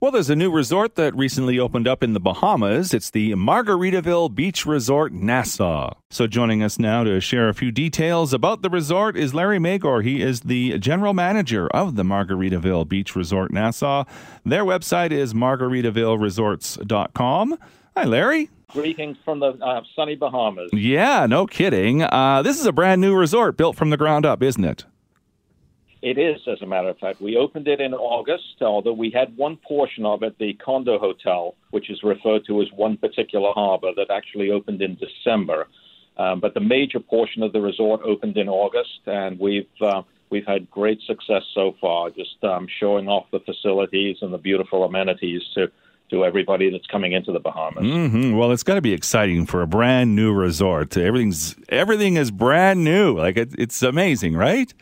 Well, 0.00 0.12
there's 0.12 0.30
a 0.30 0.36
new 0.36 0.52
resort 0.52 0.94
that 0.94 1.12
recently 1.16 1.58
opened 1.58 1.88
up 1.88 2.04
in 2.04 2.12
the 2.12 2.20
Bahamas. 2.20 2.94
It's 2.94 3.10
the 3.10 3.32
Margaritaville 3.32 4.32
Beach 4.32 4.64
Resort 4.64 5.12
Nassau. 5.12 5.94
So 6.08 6.28
joining 6.28 6.62
us 6.62 6.78
now 6.78 7.02
to 7.02 7.20
share 7.20 7.48
a 7.48 7.54
few 7.54 7.72
details 7.72 8.32
about 8.32 8.62
the 8.62 8.70
resort 8.70 9.16
is 9.16 9.34
Larry 9.34 9.58
Magor. 9.58 10.02
He 10.02 10.22
is 10.22 10.42
the 10.42 10.78
general 10.78 11.14
manager 11.14 11.66
of 11.70 11.96
the 11.96 12.04
Margaritaville 12.04 12.88
Beach 12.88 13.16
Resort 13.16 13.52
Nassau. 13.52 14.04
Their 14.44 14.64
website 14.64 15.10
is 15.10 15.34
margaritavilleresorts.com. 15.34 17.58
Hi, 17.96 18.04
Larry. 18.04 18.50
Greetings 18.68 19.16
from 19.24 19.40
the 19.40 19.58
uh, 19.60 19.80
sunny 19.96 20.14
Bahamas. 20.14 20.70
Yeah, 20.72 21.26
no 21.26 21.44
kidding. 21.44 22.04
Uh, 22.04 22.42
this 22.42 22.60
is 22.60 22.66
a 22.66 22.72
brand 22.72 23.00
new 23.00 23.16
resort 23.16 23.56
built 23.56 23.74
from 23.74 23.90
the 23.90 23.96
ground 23.96 24.24
up, 24.24 24.44
isn't 24.44 24.64
it? 24.64 24.84
It 26.00 26.16
is, 26.16 26.40
as 26.46 26.62
a 26.62 26.66
matter 26.66 26.88
of 26.88 26.98
fact. 26.98 27.20
We 27.20 27.36
opened 27.36 27.66
it 27.66 27.80
in 27.80 27.92
August, 27.92 28.60
although 28.60 28.92
we 28.92 29.10
had 29.10 29.36
one 29.36 29.56
portion 29.56 30.06
of 30.06 30.22
it, 30.22 30.38
the 30.38 30.54
condo 30.54 30.98
hotel, 30.98 31.54
which 31.70 31.90
is 31.90 32.02
referred 32.02 32.46
to 32.46 32.62
as 32.62 32.68
one 32.74 32.96
particular 32.96 33.50
harbor, 33.52 33.90
that 33.96 34.10
actually 34.10 34.50
opened 34.50 34.80
in 34.80 34.96
December. 34.96 35.66
Um, 36.16 36.40
but 36.40 36.54
the 36.54 36.60
major 36.60 37.00
portion 37.00 37.42
of 37.42 37.52
the 37.52 37.60
resort 37.60 38.00
opened 38.04 38.36
in 38.36 38.48
August, 38.48 39.00
and 39.06 39.38
we've 39.38 39.66
uh, 39.80 40.02
we've 40.30 40.46
had 40.46 40.70
great 40.70 41.00
success 41.02 41.42
so 41.54 41.74
far, 41.80 42.10
just 42.10 42.42
um, 42.42 42.66
showing 42.80 43.08
off 43.08 43.26
the 43.30 43.40
facilities 43.40 44.18
and 44.20 44.32
the 44.32 44.38
beautiful 44.38 44.84
amenities 44.84 45.42
to 45.54 45.70
to 46.10 46.24
everybody 46.24 46.70
that's 46.70 46.86
coming 46.86 47.12
into 47.12 47.32
the 47.32 47.38
Bahamas. 47.38 47.84
Mm-hmm. 47.84 48.34
Well, 48.34 48.50
it's 48.50 48.62
got 48.62 48.76
to 48.76 48.80
be 48.80 48.94
exciting 48.94 49.46
for 49.46 49.62
a 49.62 49.66
brand 49.66 50.16
new 50.16 50.32
resort. 50.32 50.96
Everything's 50.96 51.54
everything 51.68 52.16
is 52.16 52.30
brand 52.30 52.82
new. 52.82 53.16
Like 53.16 53.36
it, 53.36 53.54
it's 53.58 53.82
amazing, 53.82 54.34
right? 54.34 54.72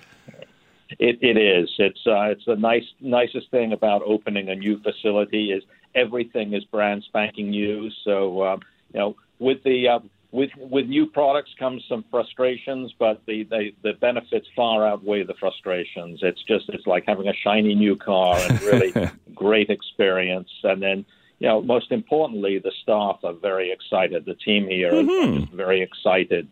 It, 0.99 1.19
it 1.21 1.37
is. 1.37 1.71
It's 1.79 2.07
uh, 2.07 2.31
it's 2.31 2.45
the 2.45 2.57
nice 2.57 2.85
nicest 3.01 3.51
thing 3.51 3.73
about 3.73 4.03
opening 4.03 4.49
a 4.49 4.55
new 4.55 4.81
facility 4.81 5.53
is 5.53 5.65
everything 5.95 6.53
is 6.53 6.65
brand 6.65 7.03
spanking 7.05 7.51
new. 7.51 7.91
So 8.05 8.45
um, 8.45 8.63
you 8.93 9.01
know, 9.01 9.17
with 9.39 9.63
the 9.65 9.89
uh, 9.89 9.99
with 10.31 10.51
with 10.57 10.87
new 10.87 11.07
products 11.07 11.51
comes 11.59 11.85
some 11.89 12.05
frustrations, 12.11 12.95
but 12.99 13.23
the, 13.27 13.45
the 13.45 13.71
the 13.83 13.95
benefits 13.95 14.47
far 14.55 14.87
outweigh 14.87 15.25
the 15.25 15.35
frustrations. 15.35 16.21
It's 16.23 16.43
just 16.45 16.69
it's 16.69 16.87
like 16.87 17.05
having 17.07 17.29
a 17.29 17.35
shiny 17.35 17.75
new 17.75 17.97
car 17.97 18.39
and 18.39 18.63
really 18.63 18.93
great 19.35 19.71
experience. 19.71 20.51
And 20.63 20.83
then 20.83 21.05
you 21.39 21.49
know, 21.49 21.63
most 21.63 21.91
importantly, 21.91 22.59
the 22.59 22.73
staff 22.83 23.19
are 23.25 23.35
very 23.35 23.71
excited. 23.73 24.25
The 24.25 24.35
team 24.35 24.69
here 24.69 24.93
mm-hmm. 24.93 25.43
is 25.43 25.49
very 25.51 25.83
excited 25.83 26.49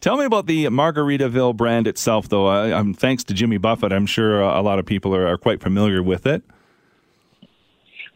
Tell 0.00 0.16
me 0.16 0.24
about 0.24 0.46
the 0.46 0.66
Margaritaville 0.66 1.56
brand 1.56 1.86
itself, 1.88 2.28
though. 2.28 2.46
I, 2.46 2.92
thanks 2.92 3.24
to 3.24 3.34
Jimmy 3.34 3.58
Buffett, 3.58 3.92
I'm 3.92 4.06
sure 4.06 4.40
a 4.40 4.62
lot 4.62 4.78
of 4.78 4.86
people 4.86 5.14
are, 5.14 5.26
are 5.26 5.36
quite 5.36 5.60
familiar 5.60 6.02
with 6.02 6.26
it. 6.26 6.42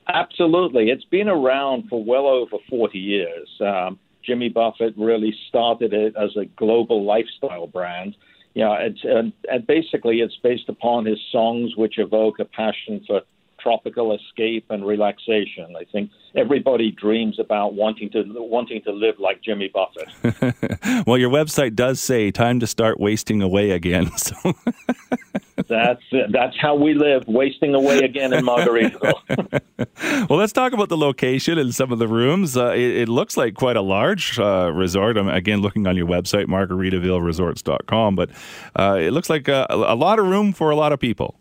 Absolutely. 0.09 0.91
It's 0.91 1.05
been 1.05 1.29
around 1.29 1.89
for 1.89 2.03
well 2.03 2.27
over 2.27 2.57
40 2.69 2.99
years. 2.99 3.49
Um, 3.61 3.99
Jimmy 4.25 4.49
Buffett 4.49 4.95
really 4.97 5.35
started 5.49 5.93
it 5.93 6.15
as 6.17 6.37
a 6.37 6.45
global 6.57 7.05
lifestyle 7.05 7.67
brand. 7.67 8.17
Know, 8.55 8.75
it's, 8.75 9.01
and, 9.03 9.33
and 9.49 9.67
basically 9.67 10.21
it's 10.21 10.37
based 10.43 10.69
upon 10.69 11.07
his 11.07 11.19
songs 11.33 11.75
which 11.77 11.99
evoke 11.99 12.39
a 12.39 12.45
passion 12.45 13.03
for 13.07 13.23
tropical 13.63 14.15
escape 14.15 14.67
and 14.71 14.85
relaxation. 14.85 15.75
I 15.79 15.85
think 15.91 16.11
everybody 16.35 16.91
dreams 16.91 17.39
about 17.39 17.75
wanting 17.75 18.11
to 18.11 18.25
wanting 18.27 18.83
to 18.83 18.93
live 18.93 19.17
like 19.19 19.43
Jimmy 19.43 19.71
Buffett. 19.73 21.07
well, 21.07 21.19
your 21.19 21.31
website 21.31 21.75
does 21.75 22.01
say 22.01 22.31
time 22.31 22.61
to 22.61 22.67
start 22.67 22.99
wasting 22.99 23.43
away 23.43 23.71
again. 23.71 24.11
So 24.23 24.55
that's 25.69 26.03
that's 26.31 26.57
how 26.61 26.75
we 26.75 26.95
live, 26.95 27.25
wasting 27.27 27.75
away 27.75 27.99
again 27.99 28.33
in 28.33 28.45
Margaritaville. 28.45 29.61
well, 30.29 30.39
let's 30.39 30.53
talk 30.53 30.73
about 30.73 30.89
the 30.89 30.97
location 30.97 31.59
and 31.59 31.75
some 31.75 31.93
of 31.93 31.99
the 31.99 32.09
rooms. 32.09 32.57
Uh, 32.57 32.73
it, 32.73 33.03
it, 33.03 33.09
looks 33.09 33.37
like 33.37 33.55
quite 33.55 33.77
a 33.77 33.83
large 33.83 34.39
uh, 34.39 34.71
resort. 34.75 35.17
I'm 35.17 35.29
again 35.29 35.61
looking 35.61 35.87
on 35.87 35.97
your 35.97 36.07
website, 36.07 36.47
margaritavilleresorts.com, 36.47 38.17
but 38.17 38.31
uh, 38.79 38.99
it 39.01 39.13
looks 39.13 39.31
like 39.31 39.49
a, 39.49 39.67
a 39.71 39.95
lot 39.95 40.19
of 40.19 40.27
room 40.27 40.53
for 40.53 40.71
a 40.71 40.77
lot 40.77 40.93
of 40.93 41.01
people. 41.01 41.37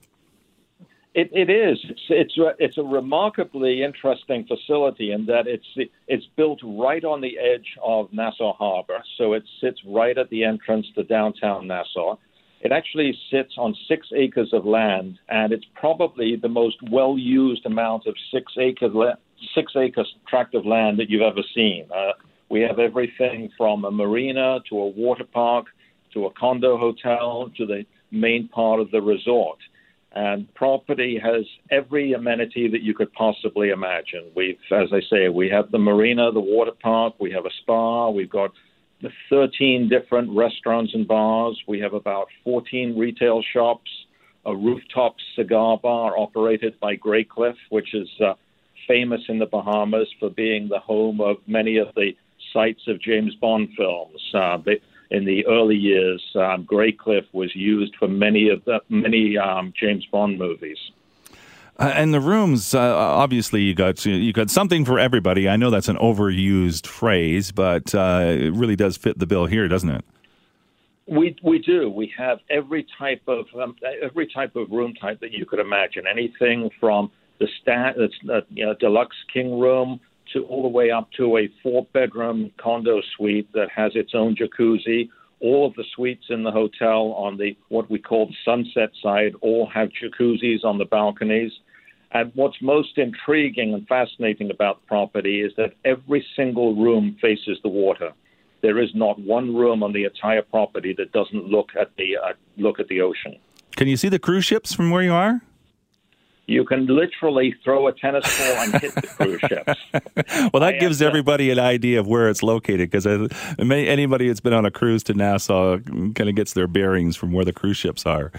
It, 1.13 1.29
it 1.33 1.49
is. 1.49 1.77
It's 1.89 2.01
it's 2.09 2.37
a, 2.37 2.53
it's 2.57 2.77
a 2.77 2.83
remarkably 2.83 3.83
interesting 3.83 4.45
facility 4.45 5.11
in 5.11 5.25
that 5.25 5.45
it's 5.45 5.67
it's 6.07 6.25
built 6.37 6.59
right 6.63 7.03
on 7.03 7.19
the 7.19 7.37
edge 7.37 7.77
of 7.83 8.13
Nassau 8.13 8.53
Harbor, 8.53 9.03
so 9.17 9.33
it 9.33 9.43
sits 9.59 9.81
right 9.85 10.17
at 10.17 10.29
the 10.29 10.45
entrance 10.45 10.87
to 10.95 11.03
downtown 11.03 11.67
Nassau. 11.67 12.17
It 12.61 12.71
actually 12.71 13.17
sits 13.29 13.55
on 13.57 13.75
six 13.89 14.07
acres 14.15 14.53
of 14.53 14.65
land, 14.65 15.19
and 15.27 15.51
it's 15.51 15.65
probably 15.75 16.37
the 16.37 16.47
most 16.47 16.77
well 16.89 17.17
used 17.17 17.65
amount 17.65 18.07
of 18.07 18.15
six 18.31 18.53
acre 18.57 18.89
six 19.53 19.73
acre 19.75 20.05
tract 20.29 20.55
of 20.55 20.65
land 20.65 20.97
that 20.99 21.09
you've 21.09 21.23
ever 21.23 21.43
seen. 21.53 21.87
Uh, 21.93 22.13
we 22.49 22.61
have 22.61 22.79
everything 22.79 23.49
from 23.57 23.83
a 23.83 23.91
marina 23.91 24.59
to 24.69 24.77
a 24.77 24.87
water 24.87 25.25
park 25.25 25.65
to 26.13 26.25
a 26.25 26.31
condo 26.31 26.77
hotel 26.77 27.51
to 27.57 27.65
the 27.65 27.85
main 28.11 28.47
part 28.47 28.79
of 28.79 28.91
the 28.91 29.01
resort. 29.01 29.57
And 30.13 30.53
property 30.55 31.17
has 31.23 31.45
every 31.69 32.13
amenity 32.13 32.67
that 32.67 32.81
you 32.81 32.93
could 32.93 33.13
possibly 33.13 33.69
imagine. 33.69 34.31
We've, 34.35 34.57
as 34.71 34.89
I 34.91 34.99
say, 35.09 35.29
we 35.29 35.49
have 35.49 35.71
the 35.71 35.77
marina, 35.77 36.31
the 36.33 36.41
water 36.41 36.73
park, 36.81 37.13
we 37.19 37.31
have 37.31 37.45
a 37.45 37.51
spa, 37.61 38.09
we've 38.09 38.29
got 38.29 38.51
13 39.29 39.89
different 39.89 40.29
restaurants 40.35 40.93
and 40.93 41.07
bars, 41.07 41.57
we 41.67 41.79
have 41.79 41.93
about 41.93 42.27
14 42.43 42.97
retail 42.97 43.41
shops, 43.53 43.89
a 44.45 44.55
rooftop 44.55 45.15
cigar 45.35 45.77
bar 45.77 46.17
operated 46.17 46.79
by 46.79 46.97
Graycliff, 46.97 47.55
which 47.69 47.93
is 47.93 48.09
uh, 48.19 48.33
famous 48.87 49.21
in 49.29 49.39
the 49.39 49.45
Bahamas 49.45 50.07
for 50.19 50.29
being 50.29 50.67
the 50.67 50.79
home 50.79 51.21
of 51.21 51.37
many 51.47 51.77
of 51.77 51.87
the 51.95 52.11
sites 52.51 52.81
of 52.87 53.01
James 53.01 53.33
Bond 53.35 53.69
films. 53.77 54.21
Uh, 54.33 54.57
in 55.11 55.25
the 55.25 55.45
early 55.45 55.75
years, 55.75 56.23
um, 56.35 56.65
Graycliff 56.65 57.25
was 57.33 57.53
used 57.55 57.95
for 57.97 58.07
many 58.07 58.49
of 58.49 58.63
the 58.65 58.79
many 58.89 59.37
um, 59.37 59.73
James 59.79 60.05
Bond 60.11 60.39
movies. 60.39 60.77
Uh, 61.77 61.91
and 61.95 62.13
the 62.13 62.19
rooms, 62.19 62.73
uh, 62.73 62.95
obviously, 62.95 63.61
you 63.61 63.75
got 63.75 64.05
you 64.05 64.31
got 64.33 64.49
something 64.49 64.85
for 64.85 64.97
everybody. 64.97 65.49
I 65.49 65.57
know 65.57 65.69
that's 65.69 65.89
an 65.89 65.97
overused 65.97 66.87
phrase, 66.87 67.51
but 67.51 67.93
uh, 67.93 68.21
it 68.25 68.53
really 68.53 68.75
does 68.75 68.97
fit 68.97 69.19
the 69.19 69.27
bill 69.27 69.45
here, 69.45 69.67
doesn't 69.67 69.89
it? 69.89 70.05
We 71.07 71.35
we 71.43 71.59
do. 71.59 71.89
We 71.89 72.13
have 72.17 72.39
every 72.49 72.87
type 72.97 73.23
of 73.27 73.45
um, 73.61 73.75
every 74.01 74.27
type 74.27 74.55
of 74.55 74.71
room 74.71 74.93
type 74.93 75.19
that 75.19 75.31
you 75.31 75.45
could 75.45 75.59
imagine. 75.59 76.05
Anything 76.07 76.69
from 76.79 77.11
the 77.39 77.47
stat, 77.61 77.95
you 78.49 78.65
know, 78.65 78.75
deluxe 78.75 79.17
king 79.33 79.59
room 79.59 79.99
to 80.33 80.43
all 80.45 80.61
the 80.61 80.67
way 80.67 80.91
up 80.91 81.09
to 81.17 81.37
a 81.37 81.49
four 81.61 81.85
bedroom 81.93 82.51
condo 82.57 83.01
suite 83.15 83.51
that 83.53 83.69
has 83.75 83.91
its 83.95 84.13
own 84.13 84.35
jacuzzi. 84.35 85.09
All 85.39 85.65
of 85.65 85.73
the 85.75 85.83
suites 85.95 86.25
in 86.29 86.43
the 86.43 86.51
hotel 86.51 87.13
on 87.13 87.37
the 87.37 87.57
what 87.69 87.89
we 87.89 87.99
call 87.99 88.27
the 88.27 88.35
sunset 88.45 88.91
side 89.01 89.33
all 89.41 89.67
have 89.73 89.89
jacuzzis 89.89 90.63
on 90.63 90.77
the 90.77 90.85
balconies. 90.85 91.51
And 92.11 92.31
what's 92.35 92.61
most 92.61 92.97
intriguing 92.97 93.73
and 93.73 93.87
fascinating 93.87 94.51
about 94.51 94.81
the 94.81 94.87
property 94.87 95.41
is 95.41 95.53
that 95.57 95.73
every 95.85 96.25
single 96.35 96.75
room 96.75 97.17
faces 97.21 97.57
the 97.63 97.69
water. 97.69 98.11
There 98.61 98.79
is 98.79 98.89
not 98.93 99.17
one 99.19 99.55
room 99.55 99.81
on 99.81 99.93
the 99.93 100.03
entire 100.03 100.41
property 100.41 100.93
that 100.97 101.11
doesn't 101.13 101.45
look 101.45 101.69
at 101.79 101.95
the 101.97 102.17
uh, 102.17 102.33
look 102.57 102.79
at 102.79 102.87
the 102.89 103.01
ocean. 103.01 103.37
Can 103.75 103.87
you 103.87 103.97
see 103.97 104.09
the 104.09 104.19
cruise 104.19 104.45
ships 104.45 104.73
from 104.73 104.91
where 104.91 105.01
you 105.01 105.13
are? 105.13 105.41
You 106.47 106.65
can 106.65 106.85
literally 106.85 107.55
throw 107.63 107.87
a 107.87 107.93
tennis 107.93 108.25
ball 108.37 108.55
and 108.57 108.81
hit 108.81 108.95
the 108.95 109.07
cruise 109.07 109.39
ships. 109.41 109.81
well, 110.53 110.61
that 110.61 110.75
I 110.75 110.79
gives 110.79 111.01
everybody 111.01 111.49
an 111.49 111.59
idea 111.59 111.99
of 111.99 112.07
where 112.07 112.29
it's 112.29 112.43
located 112.43 112.89
because 112.89 113.05
anybody 113.59 114.27
that's 114.27 114.39
been 114.39 114.53
on 114.53 114.65
a 114.65 114.71
cruise 114.71 115.03
to 115.03 115.13
Nassau 115.13 115.77
kind 115.79 116.21
of 116.21 116.35
gets 116.35 116.53
their 116.53 116.67
bearings 116.67 117.15
from 117.15 117.31
where 117.31 117.45
the 117.45 117.53
cruise 117.53 117.77
ships 117.77 118.05
are. 118.05 118.31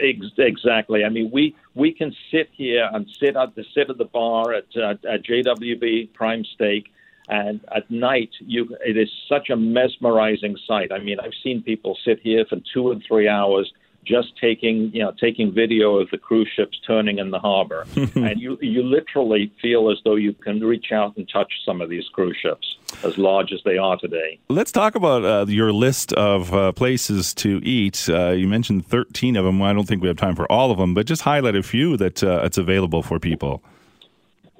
Exactly. 0.00 1.04
I 1.04 1.08
mean, 1.08 1.30
we 1.32 1.56
we 1.74 1.92
can 1.92 2.14
sit 2.30 2.50
here 2.52 2.88
and 2.92 3.08
sit 3.18 3.36
at 3.36 3.54
the 3.56 3.64
sit 3.74 3.90
at 3.90 3.98
the 3.98 4.04
bar 4.04 4.52
at, 4.52 4.66
uh, 4.76 4.94
at 5.08 5.24
JWB 5.24 6.12
Prime 6.12 6.44
Steak, 6.54 6.92
and 7.28 7.60
at 7.74 7.90
night, 7.90 8.30
you 8.38 8.76
it 8.86 8.96
is 8.96 9.10
such 9.28 9.50
a 9.50 9.56
mesmerizing 9.56 10.56
sight. 10.68 10.92
I 10.92 11.00
mean, 11.00 11.18
I've 11.18 11.34
seen 11.42 11.62
people 11.62 11.98
sit 12.04 12.20
here 12.20 12.44
for 12.48 12.58
two 12.72 12.92
and 12.92 13.02
three 13.08 13.28
hours 13.28 13.72
just 14.08 14.36
taking 14.40 14.90
you 14.92 15.02
know 15.02 15.12
taking 15.20 15.52
video 15.52 15.96
of 15.96 16.08
the 16.10 16.18
cruise 16.18 16.50
ships 16.54 16.80
turning 16.86 17.18
in 17.18 17.30
the 17.30 17.38
harbor, 17.38 17.86
and 17.96 18.40
you 18.40 18.58
you 18.60 18.82
literally 18.82 19.52
feel 19.60 19.90
as 19.90 19.98
though 20.04 20.16
you 20.16 20.32
can 20.32 20.60
reach 20.60 20.92
out 20.92 21.16
and 21.16 21.28
touch 21.28 21.52
some 21.64 21.80
of 21.80 21.90
these 21.90 22.04
cruise 22.12 22.36
ships, 22.40 22.76
as 23.04 23.18
large 23.18 23.52
as 23.52 23.60
they 23.64 23.76
are 23.76 23.96
today. 23.98 24.38
Let's 24.48 24.72
talk 24.72 24.94
about 24.94 25.24
uh, 25.24 25.46
your 25.48 25.72
list 25.72 26.12
of 26.14 26.54
uh, 26.54 26.72
places 26.72 27.34
to 27.34 27.60
eat. 27.62 28.08
Uh, 28.08 28.30
you 28.30 28.48
mentioned 28.48 28.86
thirteen 28.86 29.36
of 29.36 29.44
them. 29.44 29.60
I 29.62 29.72
don't 29.72 29.86
think 29.86 30.02
we 30.02 30.08
have 30.08 30.16
time 30.16 30.36
for 30.36 30.50
all 30.50 30.70
of 30.70 30.78
them, 30.78 30.94
but 30.94 31.06
just 31.06 31.22
highlight 31.22 31.56
a 31.56 31.62
few 31.62 31.96
that 31.98 32.22
uh, 32.22 32.40
it's 32.44 32.58
available 32.58 33.02
for 33.02 33.18
people. 33.18 33.62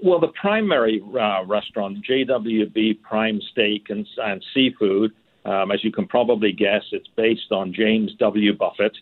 Well, 0.01 0.21
the 0.21 0.29
primary 0.29 1.03
uh, 1.03 1.45
restaurant, 1.45 2.07
JWB 2.09 3.03
Prime 3.03 3.41
Steak 3.51 3.87
and, 3.89 4.07
and 4.19 4.45
Seafood, 4.55 5.13
um, 5.45 5.73
as 5.73 5.83
you 5.83 5.91
can 5.91 6.07
probably 6.07 6.53
guess, 6.53 6.83
it's 6.93 7.09
based 7.17 7.51
on 7.51 7.73
James 7.73 8.15
W. 8.19 8.53
Buffett. 8.57 8.97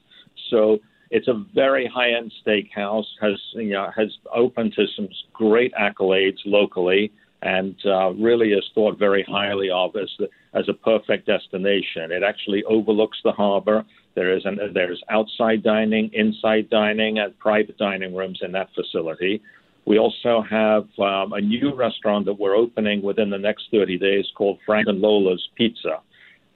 So 0.51 0.79
it's 1.11 1.29
a 1.29 1.45
very 1.55 1.87
high-end 1.87 2.33
steakhouse. 2.45 3.07
has 3.21 3.41
you 3.55 3.71
know, 3.71 3.91
has 3.97 4.17
opened 4.35 4.75
to 4.75 4.87
some 4.97 5.09
great 5.33 5.73
accolades 5.75 6.39
locally, 6.45 7.13
and 7.43 7.77
uh, 7.85 8.13
really 8.15 8.53
is 8.53 8.65
thought 8.75 8.99
very 8.99 9.25
highly 9.29 9.71
of 9.71 9.95
as 9.97 10.11
as 10.55 10.69
a 10.69 10.75
perfect 10.75 11.27
destination. 11.27 12.11
It 12.11 12.23
actually 12.23 12.65
overlooks 12.65 13.19
the 13.23 13.33
harbor. 13.33 13.85
There 14.15 14.35
is 14.35 14.45
an, 14.47 14.59
there's 14.73 15.03
outside 15.11 15.63
dining, 15.63 16.11
inside 16.13 16.71
dining, 16.71 17.19
and 17.19 17.39
private 17.39 17.77
dining 17.77 18.15
rooms 18.15 18.41
in 18.43 18.53
that 18.53 18.69
facility. 18.75 19.43
We 19.85 19.99
also 19.99 20.43
have 20.51 20.89
um, 20.99 21.33
a 21.33 21.41
new 21.41 21.73
restaurant 21.73 22.25
that 22.27 22.35
we're 22.35 22.57
opening 22.57 23.03
within 23.03 23.31
the 23.31 23.39
next 23.39 23.69
30 23.71 23.99
days 23.99 24.25
called 24.35 24.59
Frank 24.67 24.89
and 24.89 25.01
Lola's 25.01 25.49
Pizza. 25.55 26.01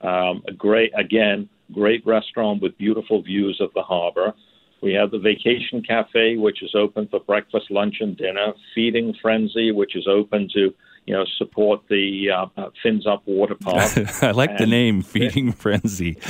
Um, 0.01 0.43
a 0.49 0.53
great, 0.53 0.91
again, 0.99 1.49
great 1.73 2.05
restaurant 2.07 2.63
with 2.63 2.77
beautiful 2.79 3.23
views 3.23 3.61
of 3.61 3.73
the 3.75 3.83
harbor. 3.83 4.35
We 4.83 4.95
have 4.95 5.11
the 5.11 5.19
Vacation 5.19 5.83
Cafe, 5.83 6.37
which 6.37 6.63
is 6.63 6.75
open 6.75 7.07
for 7.09 7.21
breakfast, 7.21 7.71
lunch, 7.71 7.97
and 8.01 8.17
dinner. 8.17 8.55
Feeding 8.75 9.15
Frenzy, 9.21 9.73
which 9.73 9.95
is 9.95 10.07
open 10.07 10.49
to 10.55 10.75
you 11.07 11.15
know 11.15 11.25
support 11.39 11.81
the 11.89 12.29
uh, 12.31 12.71
Fins 12.83 13.07
Up 13.07 13.23
Water 13.27 13.55
Park. 13.61 13.91
I 14.23 14.31
like 14.31 14.51
and 14.51 14.59
the 14.59 14.67
name 14.67 15.03
Feeding 15.03 15.49
it, 15.49 15.55
Frenzy. 15.57 16.17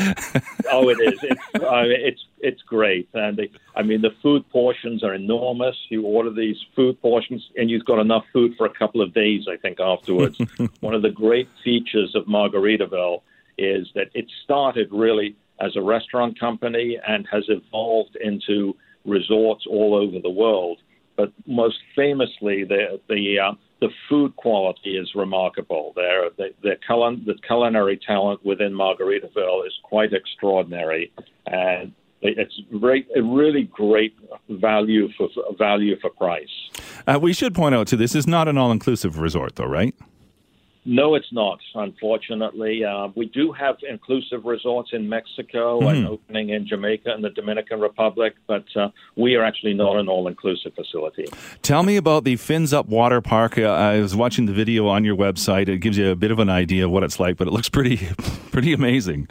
oh, 0.73 0.89
it 0.89 0.99
is. 1.01 1.21
It's 1.23 1.55
uh, 1.55 1.85
it's 1.87 2.25
it's 2.39 2.63
great, 2.63 3.09
and 3.15 3.37
the, 3.37 3.51
I 3.77 3.83
mean 3.83 4.01
the 4.03 4.15
food 4.23 4.49
portions 4.51 5.05
are 5.05 5.15
enormous. 5.15 5.77
You 5.89 6.03
order 6.05 6.33
these 6.33 6.57
food 6.75 7.01
portions, 7.01 7.47
and 7.57 7.71
you've 7.71 7.85
got 7.85 8.01
enough 8.01 8.25
food 8.33 8.55
for 8.57 8.67
a 8.67 8.73
couple 8.73 9.01
of 9.01 9.13
days. 9.15 9.47
I 9.49 9.57
think 9.57 9.81
afterwards. 9.81 10.41
One 10.81 10.95
of 10.95 11.03
the 11.03 11.11
great 11.11 11.49
features 11.63 12.15
of 12.15 12.25
Margaritaville 12.25 13.23
is 13.61 13.89
that 13.95 14.09
it 14.15 14.27
started 14.45 14.89
really 14.91 15.37
as 15.61 15.73
a 15.77 15.83
restaurant 15.83 16.39
company 16.41 16.99
and 17.07 17.27
has 17.31 17.45
evolved 17.49 18.17
into 18.29 18.75
resorts 19.05 19.65
all 19.69 19.95
over 19.95 20.19
the 20.21 20.31
world. 20.31 20.79
But 21.17 21.33
most 21.47 21.79
famously, 21.95 22.65
the 22.65 23.01
the 23.09 23.39
uh, 23.39 23.53
the 23.81 23.91
food 24.09 24.37
quality 24.37 24.97
is 24.97 25.09
remarkable. 25.15 25.93
There, 25.97 26.31
the, 26.37 26.49
the, 26.63 26.77
culin- 26.89 27.25
the 27.25 27.35
culinary 27.47 27.99
talent 28.07 28.45
within 28.45 28.73
Margaritaville 28.73 29.67
is 29.67 29.73
quite 29.83 30.13
extraordinary, 30.13 31.11
and 31.47 31.93
it's 32.23 32.61
great, 32.79 33.09
a 33.17 33.23
really 33.23 33.65
great 33.73 34.15
value 34.51 35.09
for 35.17 35.29
value 35.59 35.97
for 36.01 36.11
price. 36.11 36.49
Uh, 37.07 37.19
we 37.21 37.33
should 37.33 37.55
point 37.55 37.75
out 37.75 37.87
too, 37.89 37.97
this 37.97 38.15
is 38.15 38.27
not 38.27 38.49
an 38.49 38.59
all-inclusive 38.59 39.19
resort, 39.19 39.57
though, 39.57 39.65
right? 39.65 39.95
No, 40.87 41.15
it's 41.15 41.31
not. 41.31 41.59
Unfortunately, 41.75 42.85
uh, 42.85 43.09
we 43.15 43.27
do 43.27 43.53
have 43.53 43.77
inclusive 43.89 44.47
resorts 44.47 44.91
in 44.93 45.09
Mexico 45.09 45.81
mm-hmm. 45.81 45.89
and 45.89 46.07
opening 46.09 46.51
in 46.51 46.67
Jamaica 46.67 47.13
and 47.13 47.23
the 47.23 47.31
Dominican 47.31 47.81
Republic, 47.81 48.35
but 48.47 48.65
uh, 48.75 48.89
we 49.15 49.35
are 49.35 49.45
actually 49.45 49.75
not 49.75 49.97
an 49.97 50.09
all-inclusive 50.09 50.73
facility. 50.75 51.27
Tell 51.61 51.83
me 51.83 51.97
about 51.97 52.25
the 52.25 52.37
Fins 52.37 52.73
Up 52.73 52.87
Water 52.89 53.21
Park. 53.21 53.59
Uh, 53.59 53.65
I 53.65 54.01
was 54.01 54.17
watching 54.17 54.47
the 54.47 54.55
video 54.55 54.87
on 54.89 55.05
your 55.05 55.17
website. 55.17 55.69
It 55.69 55.79
gives 55.79 55.99
you 55.99 56.11
a 56.11 56.17
bit 56.17 56.31
of 56.31 56.39
an 56.39 56.49
idea 56.49 56.87
of 56.87 56.91
what 56.91 57.03
it's 57.03 57.21
like, 57.21 57.37
but 57.37 57.47
it 57.47 57.53
looks 57.53 57.69
pretty, 57.69 57.97
pretty 58.51 58.73
amazing. 58.73 59.29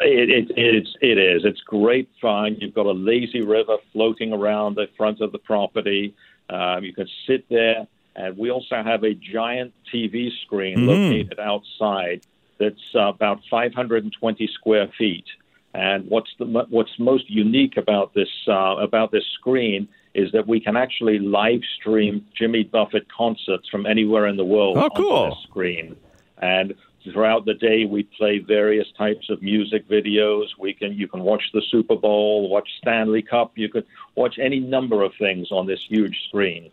It, 0.00 0.30
it, 0.30 0.52
it's, 0.56 0.96
it 1.02 1.18
is. 1.18 1.42
It's 1.44 1.60
great 1.60 2.08
fun. 2.22 2.56
You've 2.58 2.74
got 2.74 2.86
a 2.86 2.92
lazy 2.92 3.42
river 3.42 3.76
floating 3.92 4.32
around 4.32 4.76
the 4.76 4.86
front 4.96 5.20
of 5.20 5.30
the 5.32 5.38
property. 5.38 6.14
Um, 6.48 6.84
you 6.84 6.94
can 6.94 7.06
sit 7.26 7.46
there 7.50 7.86
and 8.16 8.36
we 8.36 8.50
also 8.50 8.82
have 8.82 9.04
a 9.04 9.14
giant 9.14 9.72
TV 9.92 10.30
screen 10.42 10.78
mm-hmm. 10.78 10.88
located 10.88 11.38
outside 11.38 12.22
that's 12.58 12.94
uh, 12.94 13.08
about 13.08 13.40
520 13.50 14.46
square 14.54 14.88
feet. 14.98 15.26
And 15.72 16.08
what's 16.08 16.30
the 16.38 16.44
what's 16.44 16.98
most 16.98 17.30
unique 17.30 17.76
about 17.76 18.12
this 18.12 18.28
uh, 18.48 18.76
about 18.76 19.12
this 19.12 19.24
screen 19.34 19.88
is 20.14 20.32
that 20.32 20.46
we 20.48 20.58
can 20.58 20.76
actually 20.76 21.20
live 21.20 21.60
stream 21.78 22.26
Jimmy 22.36 22.64
Buffett 22.64 23.06
concerts 23.12 23.68
from 23.68 23.86
anywhere 23.86 24.26
in 24.26 24.36
the 24.36 24.44
world 24.44 24.76
oh, 24.76 24.90
cool. 24.96 25.12
on 25.12 25.30
the 25.30 25.36
screen. 25.48 25.96
And 26.38 26.74
throughout 27.04 27.44
the 27.44 27.54
day, 27.54 27.84
we 27.84 28.02
play 28.02 28.38
various 28.38 28.88
types 28.98 29.30
of 29.30 29.42
music 29.42 29.88
videos. 29.88 30.46
We 30.58 30.74
can 30.74 30.92
you 30.92 31.06
can 31.06 31.20
watch 31.20 31.44
the 31.54 31.62
Super 31.70 31.96
Bowl, 31.96 32.48
watch 32.48 32.68
Stanley 32.78 33.22
Cup. 33.22 33.52
You 33.56 33.68
could 33.68 33.86
watch 34.16 34.38
any 34.40 34.58
number 34.58 35.02
of 35.02 35.12
things 35.18 35.52
on 35.52 35.66
this 35.66 35.80
huge 35.88 36.20
screen. 36.28 36.70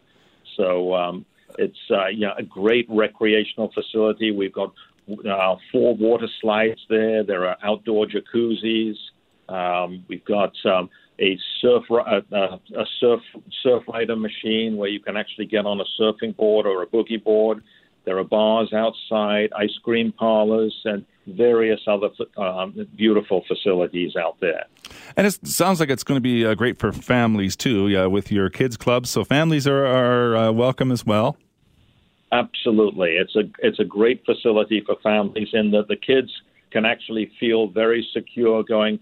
So 0.58 0.94
um, 0.96 1.26
it's 1.58 1.78
uh, 1.90 2.08
you 2.08 2.22
know, 2.28 2.34
a 2.38 2.44
great 2.44 2.86
recreational 2.90 3.72
facility. 3.74 4.32
We've 4.32 4.54
got 4.54 4.74
uh, 5.10 5.56
four 5.72 5.96
water 5.96 6.28
slides 6.42 6.80
there. 6.90 7.24
There 7.24 7.48
are 7.48 7.58
outdoor 7.64 8.08
jacuzzis. 8.08 8.96
Um, 9.48 10.04
we've 10.10 10.26
got 10.26 10.54
um, 10.66 10.90
a 11.20 11.38
surf 11.62 11.84
uh, 11.90 12.22
uh, 12.36 12.58
a 12.78 12.86
surf 13.00 13.22
surf 13.64 13.84
rider 13.88 14.16
machine 14.16 14.76
where 14.76 14.90
you 14.90 15.00
can 15.00 15.16
actually 15.16 15.46
get 15.46 15.66
on 15.66 15.80
a 15.80 15.86
surfing 16.02 16.36
board 16.36 16.66
or 16.66 16.84
a 16.84 16.88
boogie 16.88 17.24
board. 17.24 17.64
There 18.08 18.18
are 18.18 18.24
bars 18.24 18.72
outside, 18.72 19.52
ice 19.54 19.78
cream 19.84 20.14
parlors, 20.14 20.74
and 20.86 21.06
various 21.28 21.82
other 21.88 22.08
um, 22.38 22.88
beautiful 22.96 23.44
facilities 23.50 24.16
out 24.16 24.38
there. 24.40 24.64
And 25.18 25.28
it 25.28 25.46
sounds 25.46 25.82
like 25.82 25.90
it's 25.90 26.06
going 26.06 26.16
to 26.16 26.22
be 26.22 26.46
uh, 26.46 26.54
great 26.54 26.80
for 26.80 26.94
families 26.94 27.58
too, 27.58 27.98
uh, 27.98 28.08
with 28.08 28.32
your 28.32 28.50
kids' 28.50 28.78
clubs. 28.78 29.10
So 29.10 29.26
families 29.26 29.68
are, 29.68 29.86
are 29.86 30.38
uh, 30.38 30.52
welcome 30.54 30.90
as 30.90 31.06
well. 31.06 31.36
Absolutely, 32.32 33.18
it's 33.18 33.36
a 33.36 33.44
it's 33.60 33.80
a 33.80 33.86
great 33.86 34.24
facility 34.26 34.82
for 34.86 34.96
families 35.04 35.50
in 35.52 35.72
that 35.72 35.90
the 35.90 35.98
kids 35.98 36.32
can 36.72 36.86
actually 36.86 37.30
feel 37.42 37.68
very 37.68 38.08
secure 38.14 38.64
going 38.64 39.00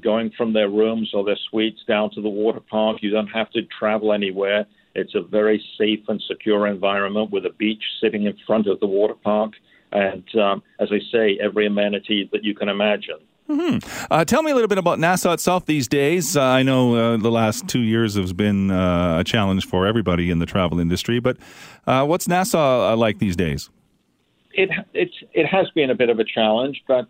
going 0.00 0.30
from 0.30 0.54
their 0.54 0.70
rooms 0.70 1.10
or 1.12 1.24
their 1.24 1.38
suites 1.50 1.80
down 1.86 2.10
to 2.14 2.22
the 2.22 2.28
water 2.30 2.60
park. 2.60 3.02
You 3.02 3.10
don't 3.10 3.28
have 3.28 3.50
to 3.50 3.60
travel 3.78 4.14
anywhere. 4.14 4.64
It's 4.96 5.14
a 5.14 5.20
very 5.20 5.62
safe 5.78 6.00
and 6.08 6.22
secure 6.26 6.66
environment 6.66 7.30
with 7.30 7.44
a 7.44 7.50
beach 7.50 7.82
sitting 8.00 8.24
in 8.24 8.34
front 8.46 8.66
of 8.66 8.80
the 8.80 8.86
water 8.86 9.14
park. 9.14 9.52
And 9.92 10.24
um, 10.36 10.62
as 10.80 10.88
I 10.90 11.00
say, 11.12 11.38
every 11.40 11.66
amenity 11.66 12.28
that 12.32 12.42
you 12.44 12.54
can 12.54 12.68
imagine. 12.68 13.18
Mm-hmm. 13.48 14.06
Uh, 14.10 14.24
tell 14.24 14.42
me 14.42 14.50
a 14.50 14.54
little 14.54 14.68
bit 14.68 14.78
about 14.78 14.98
Nassau 14.98 15.32
itself 15.32 15.66
these 15.66 15.86
days. 15.86 16.36
Uh, 16.36 16.42
I 16.42 16.62
know 16.62 16.94
uh, 16.94 17.16
the 17.16 17.30
last 17.30 17.68
two 17.68 17.80
years 17.80 18.14
has 18.14 18.32
been 18.32 18.70
uh, 18.70 19.18
a 19.20 19.24
challenge 19.24 19.66
for 19.66 19.86
everybody 19.86 20.30
in 20.30 20.40
the 20.40 20.46
travel 20.46 20.80
industry, 20.80 21.20
but 21.20 21.36
uh, 21.86 22.04
what's 22.04 22.26
Nassau 22.26 22.92
uh, 22.92 22.96
like 22.96 23.18
these 23.18 23.36
days? 23.36 23.70
It 24.52 24.70
it 24.94 25.46
has 25.46 25.68
been 25.74 25.90
a 25.90 25.94
bit 25.94 26.08
of 26.08 26.18
a 26.18 26.24
challenge, 26.24 26.82
but 26.88 27.08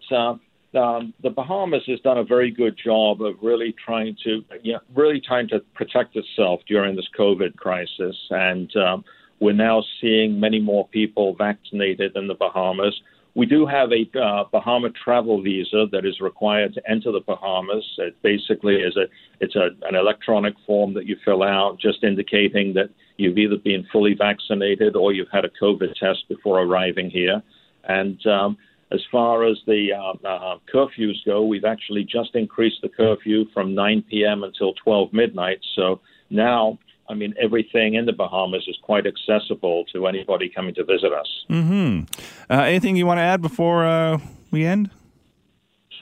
um, 0.76 1.14
the 1.22 1.30
Bahamas 1.30 1.82
has 1.86 2.00
done 2.00 2.18
a 2.18 2.24
very 2.24 2.50
good 2.50 2.78
job 2.82 3.22
of 3.22 3.34
really 3.42 3.74
trying 3.84 4.16
to, 4.24 4.42
you 4.62 4.74
know, 4.74 4.80
really 4.94 5.20
trying 5.20 5.48
to 5.48 5.60
protect 5.74 6.16
itself 6.16 6.60
during 6.68 6.96
this 6.96 7.08
COVID 7.18 7.56
crisis, 7.56 8.16
and 8.30 8.74
um, 8.76 9.04
we're 9.40 9.52
now 9.52 9.82
seeing 10.00 10.40
many 10.40 10.60
more 10.60 10.88
people 10.88 11.34
vaccinated 11.34 12.16
in 12.16 12.26
the 12.26 12.34
Bahamas. 12.34 13.00
We 13.34 13.44
do 13.44 13.66
have 13.66 13.90
a 13.92 14.18
uh, 14.18 14.44
Bahama 14.50 14.88
travel 14.90 15.42
visa 15.42 15.86
that 15.92 16.06
is 16.06 16.20
required 16.20 16.72
to 16.72 16.90
enter 16.90 17.12
the 17.12 17.20
Bahamas. 17.20 17.84
It 17.98 18.16
basically 18.22 18.76
is 18.76 18.96
a 18.96 19.04
it's 19.40 19.56
a, 19.56 19.68
an 19.82 19.94
electronic 19.94 20.54
form 20.66 20.94
that 20.94 21.06
you 21.06 21.16
fill 21.22 21.42
out, 21.42 21.78
just 21.78 22.02
indicating 22.02 22.72
that 22.74 22.88
you've 23.18 23.36
either 23.36 23.56
been 23.56 23.86
fully 23.92 24.14
vaccinated 24.14 24.96
or 24.96 25.12
you've 25.12 25.30
had 25.30 25.44
a 25.44 25.50
COVID 25.62 25.94
test 25.96 26.24
before 26.28 26.60
arriving 26.62 27.10
here. 27.10 27.42
And 27.84 28.24
um, 28.26 28.56
as 28.92 29.00
far 29.10 29.44
as 29.44 29.58
the 29.66 29.92
uh, 29.92 30.26
uh, 30.26 30.58
curfews 30.72 31.16
go, 31.24 31.44
we've 31.44 31.64
actually 31.64 32.04
just 32.04 32.34
increased 32.34 32.78
the 32.82 32.88
curfew 32.88 33.44
from 33.52 33.74
9 33.74 34.04
p.m. 34.08 34.44
until 34.44 34.74
12 34.74 35.12
midnight. 35.12 35.58
So 35.74 36.00
now, 36.30 36.78
I 37.08 37.14
mean, 37.14 37.34
everything 37.40 37.94
in 37.94 38.06
the 38.06 38.12
Bahamas 38.12 38.64
is 38.68 38.78
quite 38.82 39.04
accessible 39.06 39.84
to 39.92 40.06
anybody 40.06 40.48
coming 40.48 40.74
to 40.74 40.84
visit 40.84 41.12
us. 41.12 41.26
Mm-hmm. 41.50 42.02
Uh, 42.48 42.62
anything 42.62 42.96
you 42.96 43.06
want 43.06 43.18
to 43.18 43.22
add 43.22 43.42
before 43.42 43.84
uh, 43.84 44.18
we 44.52 44.64
end? 44.64 44.90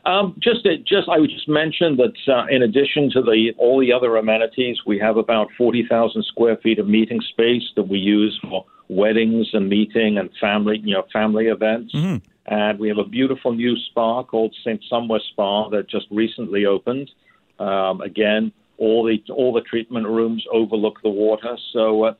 Um, 0.05 0.39
just, 0.39 0.67
just, 0.87 1.09
I 1.09 1.19
would 1.19 1.31
just 1.31 1.49
mention 1.49 1.97
that 1.97 2.13
uh, 2.29 2.47
in 2.51 2.63
addition 2.63 3.11
to 3.13 3.23
the 3.23 3.53
all 3.57 3.81
the 3.81 3.91
other 3.91 4.17
amenities, 4.17 4.77
we 4.87 4.99
have 4.99 5.17
about 5.17 5.49
40,000 5.57 6.23
square 6.25 6.59
feet 6.59 6.79
of 6.79 6.87
meeting 6.87 7.23
space 7.31 7.63
that 7.77 7.85
we 7.85 7.99
use 7.99 8.39
for 8.43 8.67
weddings 8.89 9.49
and 9.55 9.71
meeting 9.71 10.19
and 10.19 10.29
family, 10.39 10.81
you 10.85 10.93
know, 10.93 11.05
family 11.11 11.47
events. 11.47 11.95
Mm-hmm. 11.95 12.17
And 12.47 12.79
we 12.79 12.89
have 12.89 12.99
a 12.99 13.05
beautiful 13.05 13.53
new 13.53 13.75
spa 13.91 14.23
called 14.23 14.55
St. 14.65 14.83
Somewhere 14.89 15.21
Spa 15.31 15.69
that 15.71 15.89
just 15.89 16.07
recently 16.11 16.67
opened. 16.67 17.11
Um, 17.59 18.01
again, 18.01 18.53
all 18.77 19.05
the 19.05 19.23
all 19.33 19.53
the 19.53 19.63
treatment 19.63 20.07
rooms 20.07 20.45
overlook 20.53 21.01
the 21.03 21.09
water, 21.09 21.57
so 21.73 22.05
uh, 22.05 22.15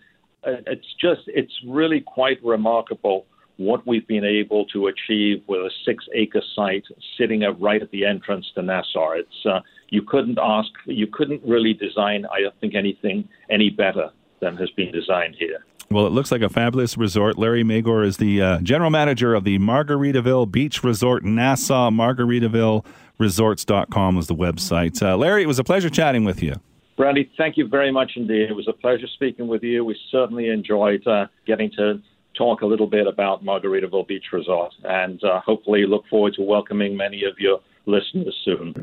it's 0.45 0.87
just 1.01 1.23
it's 1.27 1.53
really 1.67 2.01
quite 2.01 2.43
remarkable 2.45 3.27
what 3.57 3.87
we've 3.87 4.07
been 4.07 4.25
able 4.25 4.65
to 4.67 4.89
achieve 4.89 5.43
with 5.47 5.61
a 5.61 5.71
six-acre 5.85 6.43
site 6.57 6.85
sitting 7.17 7.45
at, 7.45 7.61
right 7.61 7.83
at 7.83 7.91
the 7.93 8.05
entrance 8.05 8.51
to 8.55 8.63
Nassau. 8.63 9.13
It's 9.13 9.47
uh, 9.47 9.61
you 9.91 10.03
couldn't 10.03 10.39
ask, 10.43 10.71
you 10.87 11.07
couldn't 11.07 11.41
really 11.45 11.73
design, 11.73 12.27
I 12.33 12.41
don't 12.41 12.59
think 12.61 12.75
anything 12.75 13.29
any 13.51 13.71
better 13.71 14.11
than 14.41 14.57
has 14.57 14.71
been 14.71 14.91
designed 14.91 15.37
here. 15.39 15.65
Well, 15.95 16.07
it 16.09 16.13
looks 16.13 16.33
like 16.33 16.43
a 16.43 16.49
fabulous 16.49 16.99
resort. 16.99 17.39
Larry 17.39 17.63
Magor 17.63 18.03
is 18.03 18.17
the 18.17 18.43
uh, 18.43 18.59
general 18.63 18.91
manager 18.91 19.33
of 19.33 19.45
the 19.45 19.61
Margaritaville 19.61 20.51
Beach 20.51 20.83
Resort 20.83 21.23
Nassau. 21.23 21.89
Margaritavilleresorts.com 21.91 24.19
is 24.19 24.27
the 24.27 24.35
website. 24.35 25.01
Uh, 25.01 25.17
Larry, 25.17 25.45
it 25.45 25.47
was 25.47 25.61
a 25.61 25.65
pleasure 25.65 25.89
chatting 25.89 26.25
with 26.25 26.43
you. 26.43 26.57
Brandy, 26.97 27.31
thank 27.39 27.57
you 27.57 27.69
very 27.69 27.93
much 27.93 28.11
indeed. 28.17 28.51
It 28.51 28.55
was 28.55 28.67
a 28.67 28.73
pleasure 28.73 29.07
speaking 29.07 29.47
with 29.47 29.63
you. 29.63 29.85
We 29.85 29.97
certainly 30.11 30.49
enjoyed 30.49 31.07
uh, 31.07 31.29
getting 31.47 31.71
to 31.77 32.03
talk 32.37 32.63
a 32.63 32.67
little 32.67 32.89
bit 32.89 33.07
about 33.07 33.45
Margaritaville 33.45 34.09
Beach 34.09 34.25
Resort 34.33 34.75
and 34.83 35.23
uh, 35.23 35.41
hopefully 35.43 35.87
look 35.87 36.03
forward 36.11 36.35
to 36.35 36.43
welcoming 36.43 36.97
many 36.97 37.23
of 37.23 37.39
your 37.39 37.61
listeners 37.87 38.37
soon. 38.45 38.75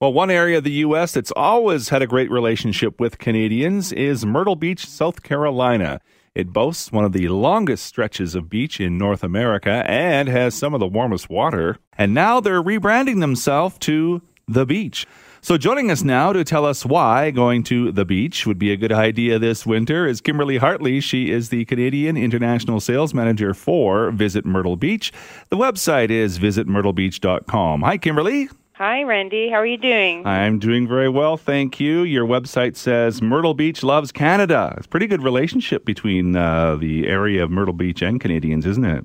Well, 0.00 0.12
one 0.12 0.30
area 0.30 0.58
of 0.58 0.62
the 0.62 0.70
U.S. 0.86 1.10
that's 1.10 1.32
always 1.32 1.88
had 1.88 2.02
a 2.02 2.06
great 2.06 2.30
relationship 2.30 3.00
with 3.00 3.18
Canadians 3.18 3.90
is 3.90 4.24
Myrtle 4.24 4.54
Beach, 4.54 4.86
South 4.86 5.24
Carolina. 5.24 6.00
It 6.36 6.52
boasts 6.52 6.92
one 6.92 7.04
of 7.04 7.12
the 7.12 7.26
longest 7.26 7.84
stretches 7.84 8.36
of 8.36 8.48
beach 8.48 8.80
in 8.80 8.96
North 8.96 9.24
America 9.24 9.82
and 9.88 10.28
has 10.28 10.54
some 10.54 10.72
of 10.72 10.78
the 10.78 10.86
warmest 10.86 11.28
water. 11.28 11.78
And 11.96 12.14
now 12.14 12.38
they're 12.38 12.62
rebranding 12.62 13.18
themselves 13.18 13.76
to 13.78 14.22
The 14.46 14.64
Beach. 14.64 15.04
So, 15.40 15.58
joining 15.58 15.90
us 15.90 16.04
now 16.04 16.32
to 16.32 16.44
tell 16.44 16.64
us 16.64 16.86
why 16.86 17.32
going 17.32 17.64
to 17.64 17.90
the 17.90 18.04
beach 18.04 18.46
would 18.46 18.58
be 18.58 18.70
a 18.70 18.76
good 18.76 18.92
idea 18.92 19.40
this 19.40 19.66
winter 19.66 20.06
is 20.06 20.20
Kimberly 20.20 20.58
Hartley. 20.58 21.00
She 21.00 21.32
is 21.32 21.48
the 21.48 21.64
Canadian 21.64 22.16
International 22.16 22.78
Sales 22.78 23.12
Manager 23.12 23.52
for 23.52 24.12
Visit 24.12 24.44
Myrtle 24.46 24.76
Beach. 24.76 25.12
The 25.48 25.56
website 25.56 26.10
is 26.10 26.38
visitmyrtlebeach.com. 26.38 27.82
Hi, 27.82 27.98
Kimberly. 27.98 28.48
Hi, 28.78 29.02
Randy. 29.02 29.48
How 29.50 29.56
are 29.56 29.66
you 29.66 29.76
doing? 29.76 30.24
I'm 30.24 30.60
doing 30.60 30.86
very 30.86 31.08
well, 31.08 31.36
thank 31.36 31.80
you. 31.80 32.02
Your 32.02 32.24
website 32.24 32.76
says 32.76 33.20
Myrtle 33.20 33.52
Beach 33.52 33.82
loves 33.82 34.12
Canada. 34.12 34.72
It's 34.76 34.86
a 34.86 34.88
pretty 34.88 35.08
good 35.08 35.20
relationship 35.20 35.84
between 35.84 36.36
uh, 36.36 36.76
the 36.76 37.08
area 37.08 37.42
of 37.42 37.50
Myrtle 37.50 37.74
Beach 37.74 38.02
and 38.02 38.20
Canadians, 38.20 38.64
isn't 38.66 38.84
it? 38.84 39.04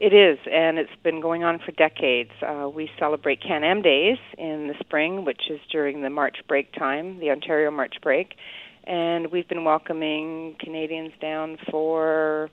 It 0.00 0.14
is, 0.14 0.38
and 0.50 0.78
it's 0.78 0.96
been 1.02 1.20
going 1.20 1.44
on 1.44 1.58
for 1.58 1.72
decades. 1.72 2.30
Uh, 2.40 2.70
we 2.74 2.90
celebrate 2.98 3.42
Can 3.42 3.64
Am 3.64 3.82
Days 3.82 4.16
in 4.38 4.68
the 4.68 4.74
spring, 4.80 5.26
which 5.26 5.50
is 5.50 5.60
during 5.70 6.00
the 6.00 6.08
March 6.08 6.38
break 6.48 6.72
time, 6.72 7.18
the 7.18 7.30
Ontario 7.30 7.70
March 7.70 7.96
break, 8.02 8.36
and 8.84 9.30
we've 9.30 9.46
been 9.46 9.64
welcoming 9.64 10.56
Canadians 10.58 11.12
down 11.20 11.58
for 11.70 12.48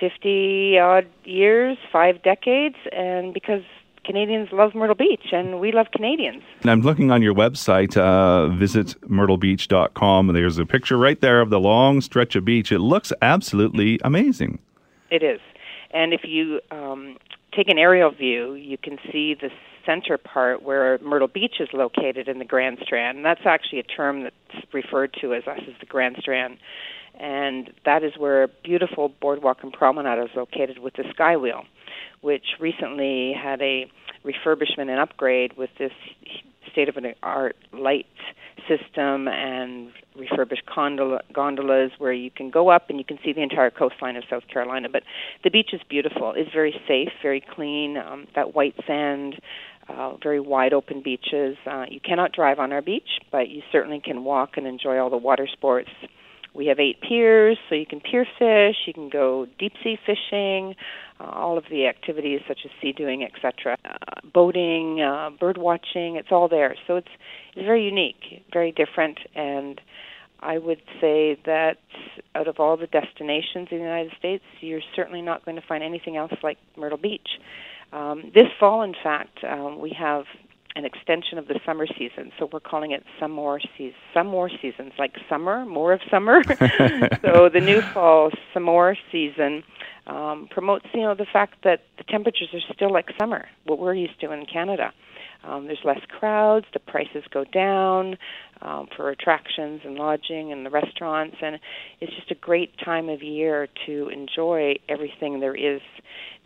50 0.00 0.80
odd 0.80 1.06
years, 1.22 1.78
five 1.92 2.24
decades, 2.24 2.74
and 2.90 3.32
because 3.32 3.62
Canadians 4.04 4.50
love 4.52 4.74
Myrtle 4.74 4.94
Beach, 4.94 5.32
and 5.32 5.60
we 5.60 5.72
love 5.72 5.86
Canadians. 5.92 6.42
And 6.60 6.70
I'm 6.70 6.82
looking 6.82 7.10
on 7.10 7.22
your 7.22 7.34
website, 7.34 7.96
uh, 7.96 8.48
visit 8.48 9.00
myrtlebeach.com. 9.02 10.26
There's 10.28 10.58
a 10.58 10.66
picture 10.66 10.98
right 10.98 11.20
there 11.20 11.40
of 11.40 11.50
the 11.50 11.60
long 11.60 12.00
stretch 12.00 12.36
of 12.36 12.44
beach. 12.44 12.70
It 12.70 12.80
looks 12.80 13.12
absolutely 13.22 13.98
amazing. 14.04 14.58
It 15.10 15.22
is. 15.22 15.40
And 15.90 16.12
if 16.12 16.22
you 16.24 16.60
um, 16.70 17.16
take 17.54 17.68
an 17.68 17.78
aerial 17.78 18.10
view, 18.10 18.54
you 18.54 18.76
can 18.76 18.98
see 19.10 19.34
the 19.34 19.50
center 19.86 20.18
part 20.18 20.62
where 20.62 20.98
Myrtle 20.98 21.28
Beach 21.28 21.56
is 21.60 21.68
located 21.72 22.28
in 22.28 22.38
the 22.38 22.44
Grand 22.44 22.78
Strand. 22.82 23.18
And 23.18 23.24
that's 23.24 23.44
actually 23.44 23.78
a 23.78 23.84
term 23.84 24.24
that's 24.24 24.66
referred 24.72 25.14
to 25.20 25.34
as 25.34 25.46
us 25.46 25.60
as 25.68 25.74
the 25.80 25.86
Grand 25.86 26.16
Strand. 26.18 26.58
And 27.18 27.72
that 27.84 28.02
is 28.02 28.12
where 28.18 28.42
a 28.42 28.48
beautiful 28.48 29.08
boardwalk 29.20 29.58
and 29.62 29.72
promenade 29.72 30.18
is 30.24 30.30
located 30.34 30.78
with 30.78 30.94
the 30.94 31.04
Skywheel 31.04 31.64
which 32.24 32.56
recently 32.58 33.34
had 33.34 33.60
a 33.60 33.84
refurbishment 34.24 34.88
and 34.88 34.98
upgrade 34.98 35.52
with 35.58 35.68
this 35.78 35.92
state 36.72 36.88
of 36.88 36.94
the 36.94 37.12
art 37.22 37.54
light 37.72 38.06
system 38.66 39.28
and 39.28 39.92
refurbished 40.16 40.62
gondola, 40.74 41.20
gondolas 41.34 41.90
where 41.98 42.14
you 42.14 42.30
can 42.30 42.48
go 42.48 42.70
up 42.70 42.88
and 42.88 42.98
you 42.98 43.04
can 43.04 43.18
see 43.22 43.34
the 43.34 43.42
entire 43.42 43.70
coastline 43.70 44.16
of 44.16 44.24
South 44.30 44.44
Carolina. 44.50 44.88
But 44.90 45.02
the 45.42 45.50
beach 45.50 45.70
is 45.74 45.82
beautiful. 45.88 46.32
It's 46.34 46.50
very 46.50 46.74
safe, 46.88 47.10
very 47.20 47.44
clean. 47.54 47.98
Um, 47.98 48.26
that 48.34 48.54
white 48.54 48.74
sand, 48.86 49.38
uh, 49.90 50.16
very 50.22 50.40
wide 50.40 50.72
open 50.72 51.02
beaches. 51.02 51.58
Uh, 51.70 51.84
you 51.90 52.00
cannot 52.00 52.32
drive 52.32 52.58
on 52.58 52.72
our 52.72 52.80
beach, 52.80 53.20
but 53.30 53.50
you 53.50 53.60
certainly 53.70 54.00
can 54.00 54.24
walk 54.24 54.56
and 54.56 54.66
enjoy 54.66 54.96
all 54.96 55.10
the 55.10 55.18
water 55.18 55.46
sports. 55.52 55.90
We 56.54 56.66
have 56.66 56.78
eight 56.78 57.00
piers, 57.00 57.58
so 57.68 57.74
you 57.74 57.86
can 57.86 58.00
pier 58.00 58.24
fish, 58.38 58.76
you 58.86 58.94
can 58.94 59.08
go 59.08 59.46
deep 59.58 59.72
sea 59.82 59.98
fishing, 60.06 60.76
uh, 61.20 61.24
all 61.24 61.58
of 61.58 61.64
the 61.68 61.86
activities 61.86 62.40
such 62.46 62.60
as 62.64 62.70
sea 62.80 62.92
doing, 62.92 63.24
etc. 63.24 63.76
Uh, 63.84 63.96
boating, 64.32 65.00
uh, 65.00 65.30
bird 65.38 65.58
watching, 65.58 66.16
it's 66.16 66.28
all 66.30 66.48
there. 66.48 66.76
So 66.86 66.96
it's 66.96 67.08
it's 67.56 67.64
very 67.64 67.84
unique, 67.84 68.44
very 68.52 68.72
different, 68.72 69.18
and 69.34 69.80
I 70.40 70.58
would 70.58 70.82
say 71.00 71.38
that 71.46 71.78
out 72.34 72.48
of 72.48 72.60
all 72.60 72.76
the 72.76 72.86
destinations 72.86 73.68
in 73.70 73.78
the 73.78 73.84
United 73.84 74.12
States, 74.18 74.44
you're 74.60 74.82
certainly 74.94 75.22
not 75.22 75.44
going 75.44 75.56
to 75.56 75.66
find 75.66 75.82
anything 75.82 76.16
else 76.16 76.32
like 76.42 76.58
Myrtle 76.76 76.98
Beach. 76.98 77.28
Um, 77.92 78.30
this 78.34 78.48
fall, 78.58 78.82
in 78.82 78.94
fact, 79.02 79.38
um, 79.48 79.78
we 79.80 79.96
have 79.98 80.24
an 80.76 80.84
extension 80.84 81.38
of 81.38 81.46
the 81.46 81.60
summer 81.64 81.86
season. 81.86 82.32
So 82.38 82.48
we're 82.52 82.60
calling 82.60 82.90
it 82.90 83.04
some 83.20 83.30
more 83.30 83.60
seasons, 83.76 83.94
some 84.12 84.26
more 84.26 84.50
seasons, 84.60 84.92
like 84.98 85.14
summer, 85.28 85.64
more 85.64 85.92
of 85.92 86.00
summer. 86.10 86.42
so 87.22 87.48
the 87.48 87.60
new 87.60 87.80
fall 87.80 88.30
some 88.52 88.64
more 88.64 88.96
season 89.12 89.62
um, 90.06 90.48
promotes, 90.50 90.86
you 90.92 91.02
know, 91.02 91.14
the 91.14 91.26
fact 91.32 91.62
that 91.64 91.82
the 91.96 92.04
temperatures 92.04 92.48
are 92.52 92.74
still 92.74 92.92
like 92.92 93.08
summer, 93.18 93.46
what 93.64 93.78
we're 93.78 93.94
used 93.94 94.20
to 94.20 94.32
in 94.32 94.46
Canada. 94.46 94.92
Um, 95.44 95.66
there's 95.66 95.80
less 95.84 96.00
crowds, 96.18 96.66
the 96.72 96.80
prices 96.80 97.22
go 97.30 97.44
down 97.44 98.16
um, 98.62 98.88
for 98.96 99.10
attractions 99.10 99.82
and 99.84 99.96
lodging 99.96 100.52
and 100.52 100.64
the 100.64 100.70
restaurants, 100.70 101.36
and 101.42 101.58
it's 102.00 102.14
just 102.14 102.30
a 102.30 102.34
great 102.34 102.78
time 102.78 103.08
of 103.08 103.22
year 103.22 103.68
to 103.86 104.08
enjoy 104.08 104.76
everything 104.88 105.40
there 105.40 105.54
is. 105.54 105.82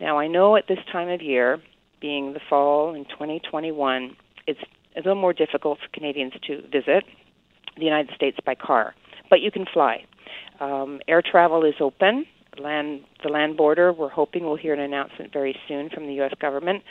Now, 0.01 0.19
I 0.19 0.27
know 0.27 0.55
at 0.57 0.67
this 0.67 0.79
time 0.91 1.09
of 1.09 1.21
year, 1.21 1.61
being 1.99 2.33
the 2.33 2.39
fall 2.49 2.93
in 2.93 3.05
2021, 3.05 4.15
it's 4.47 4.59
a 4.95 4.99
little 4.99 5.15
more 5.15 5.33
difficult 5.33 5.79
for 5.79 5.87
Canadians 5.93 6.33
to 6.47 6.61
visit 6.63 7.03
the 7.77 7.85
United 7.85 8.13
States 8.15 8.37
by 8.45 8.55
car, 8.55 8.95
but 9.29 9.41
you 9.41 9.51
can 9.51 9.65
fly. 9.71 10.03
Um, 10.59 10.99
air 11.07 11.21
travel 11.21 11.63
is 11.63 11.75
open. 11.79 12.25
Land 12.57 13.01
the 13.23 13.29
land 13.29 13.55
border. 13.55 13.93
We're 13.93 14.09
hoping 14.09 14.43
we'll 14.43 14.57
hear 14.57 14.73
an 14.73 14.79
announcement 14.79 15.31
very 15.31 15.55
soon 15.67 15.89
from 15.89 16.07
the 16.07 16.13
U.S. 16.15 16.33
government. 16.41 16.83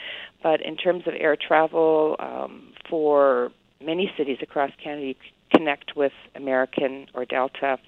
But 0.42 0.62
in 0.62 0.76
terms 0.76 1.02
of 1.06 1.14
air 1.18 1.36
travel 1.36 2.16
um, 2.20 2.72
for 2.88 3.50
many 3.84 4.10
cities 4.16 4.38
across 4.40 4.70
Canada, 4.82 5.08
you 5.08 5.14
connect 5.52 5.96
with 5.96 6.12
American 6.34 7.06
or 7.14 7.24
Delta 7.24 7.78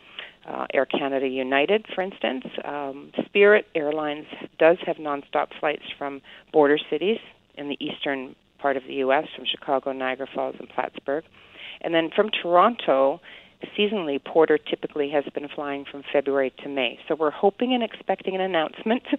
uh, 0.47 0.67
Air 0.73 0.87
Canada 0.87 1.29
United, 1.29 1.87
for 1.95 2.03
instance. 2.03 2.45
Um, 2.65 3.13
Spirit 3.27 3.67
Airlines 3.75 4.27
does 4.59 4.79
have 4.87 4.97
nonstop 4.97 5.49
flights 5.59 5.85
from 5.99 6.23
border 6.53 6.79
cities 6.91 7.19
in 7.57 7.69
the 7.69 7.77
eastern 7.81 8.35
part 8.59 8.77
of 8.77 8.85
the 8.87 8.95
U.S., 8.95 9.25
from 9.35 9.45
Chicago, 9.51 9.93
Niagara 9.93 10.27
Falls, 10.35 10.57
and 10.59 10.69
Plattsburgh. 10.69 11.25
And 11.81 11.95
then 11.95 12.11
from 12.15 12.29
Toronto, 12.31 13.21
seasonally, 13.79 14.23
Porter 14.23 14.59
typically 14.59 15.11
has 15.11 15.25
been 15.35 15.49
flying 15.55 15.85
from 15.91 16.03
February 16.13 16.53
to 16.63 16.69
May. 16.69 16.99
So 17.09 17.15
we're 17.15 17.31
hoping 17.31 17.75
and 17.75 17.83
expecting 17.83 18.35
an 18.35 18.41
announcement 18.41 19.03
uh, 19.13 19.17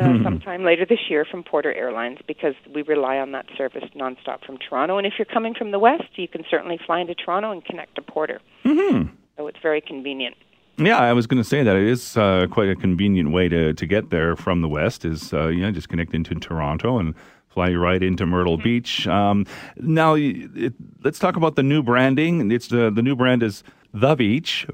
mm-hmm. 0.00 0.24
sometime 0.24 0.64
later 0.64 0.86
this 0.88 0.98
year 1.08 1.24
from 1.24 1.42
Porter 1.42 1.72
Airlines 1.72 2.18
because 2.26 2.54
we 2.74 2.82
rely 2.82 3.18
on 3.18 3.32
that 3.32 3.46
service 3.56 3.84
nonstop 3.94 4.44
from 4.44 4.58
Toronto. 4.58 4.98
And 4.98 5.06
if 5.06 5.14
you're 5.18 5.26
coming 5.26 5.54
from 5.54 5.70
the 5.70 5.78
west, 5.78 6.04
you 6.16 6.28
can 6.28 6.44
certainly 6.50 6.78
fly 6.84 7.00
into 7.00 7.14
Toronto 7.14 7.50
and 7.50 7.64
connect 7.64 7.94
to 7.96 8.02
Porter. 8.02 8.40
Mm-hmm. 8.64 9.08
So 9.36 9.46
it's 9.46 9.58
very 9.62 9.80
convenient. 9.80 10.36
Yeah, 10.78 10.98
I 10.98 11.12
was 11.12 11.26
going 11.26 11.42
to 11.42 11.48
say 11.48 11.62
that 11.62 11.76
it 11.76 11.86
is 11.86 12.16
uh, 12.16 12.46
quite 12.50 12.68
a 12.68 12.76
convenient 12.76 13.32
way 13.32 13.48
to, 13.48 13.72
to 13.72 13.86
get 13.86 14.10
there 14.10 14.36
from 14.36 14.60
the 14.60 14.68
west. 14.68 15.04
Is 15.04 15.32
uh, 15.32 15.48
you 15.48 15.62
know 15.62 15.70
just 15.70 15.88
connect 15.88 16.14
into 16.14 16.34
Toronto 16.34 16.98
and 16.98 17.14
fly 17.48 17.72
right 17.72 18.02
into 18.02 18.26
Myrtle 18.26 18.56
mm-hmm. 18.56 18.64
Beach. 18.64 19.06
Um, 19.06 19.46
now, 19.78 20.14
it, 20.14 20.74
let's 21.02 21.18
talk 21.18 21.36
about 21.36 21.56
the 21.56 21.62
new 21.62 21.82
branding. 21.82 22.50
It's 22.50 22.68
the 22.68 22.90
the 22.90 23.02
new 23.02 23.16
brand 23.16 23.42
is 23.42 23.62
the 23.94 24.14
Beach. 24.14 24.66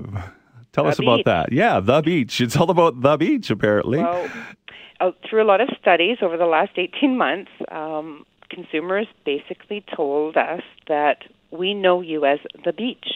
Tell 0.72 0.84
the 0.84 0.90
us 0.90 0.98
beach. 0.98 1.06
about 1.06 1.24
that. 1.26 1.52
Yeah, 1.52 1.80
the 1.80 2.00
beach. 2.02 2.40
It's 2.40 2.56
all 2.56 2.70
about 2.70 3.00
the 3.00 3.16
beach, 3.16 3.50
apparently. 3.50 3.98
Well, 3.98 4.28
uh, 5.00 5.10
through 5.28 5.42
a 5.42 5.44
lot 5.44 5.60
of 5.60 5.68
studies 5.80 6.18
over 6.22 6.36
the 6.36 6.46
last 6.46 6.72
18 6.76 7.16
months, 7.16 7.50
um, 7.70 8.24
consumers 8.48 9.06
basically 9.24 9.84
told 9.94 10.36
us 10.36 10.62
that 10.88 11.24
we 11.50 11.74
know 11.74 12.00
you 12.00 12.24
as 12.24 12.38
the 12.64 12.72
beach. 12.72 13.06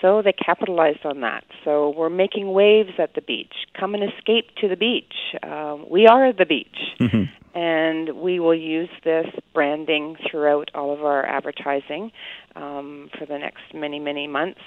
So 0.00 0.22
they 0.22 0.32
capitalized 0.32 1.04
on 1.04 1.20
that. 1.20 1.44
So 1.64 1.90
we're 1.96 2.10
making 2.10 2.52
waves 2.52 2.92
at 2.98 3.14
the 3.14 3.20
beach. 3.20 3.52
Come 3.78 3.94
and 3.94 4.02
escape 4.02 4.46
to 4.60 4.68
the 4.68 4.76
beach. 4.76 5.12
Um, 5.42 5.86
we 5.90 6.06
are 6.06 6.32
the 6.32 6.46
beach. 6.46 6.78
Mm-hmm. 6.98 7.24
And 7.58 8.20
we 8.20 8.38
will 8.40 8.54
use 8.54 8.88
this 9.04 9.26
branding 9.52 10.16
throughout 10.30 10.70
all 10.74 10.92
of 10.92 11.04
our 11.04 11.26
advertising 11.26 12.12
um, 12.54 13.10
for 13.18 13.26
the 13.26 13.38
next 13.38 13.74
many, 13.74 13.98
many 13.98 14.26
months. 14.26 14.60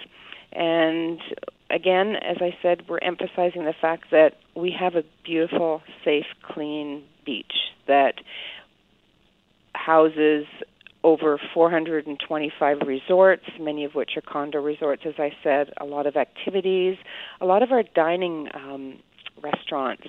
And 0.51 1.19
again, 1.71 2.15
as 2.17 2.37
I 2.41 2.55
said, 2.61 2.83
we're 2.87 2.99
emphasizing 2.99 3.65
the 3.65 3.73
fact 3.79 4.11
that 4.11 4.33
we 4.55 4.75
have 4.77 4.95
a 4.95 5.03
beautiful, 5.23 5.81
safe, 6.03 6.25
clean 6.43 7.03
beach 7.25 7.53
that 7.87 8.15
houses 9.73 10.45
over 11.03 11.39
425 11.53 12.77
resorts, 12.85 13.43
many 13.59 13.83
of 13.83 13.93
which 13.93 14.11
are 14.15 14.21
condo 14.21 14.61
resorts, 14.61 15.03
as 15.05 15.15
I 15.17 15.31
said, 15.43 15.71
a 15.77 15.85
lot 15.85 16.07
of 16.07 16.15
activities. 16.15 16.97
A 17.41 17.45
lot 17.45 17.61
of 17.61 17.71
our 17.71 17.83
dining 17.83 18.47
um, 18.53 18.99
restaurants 19.41 20.07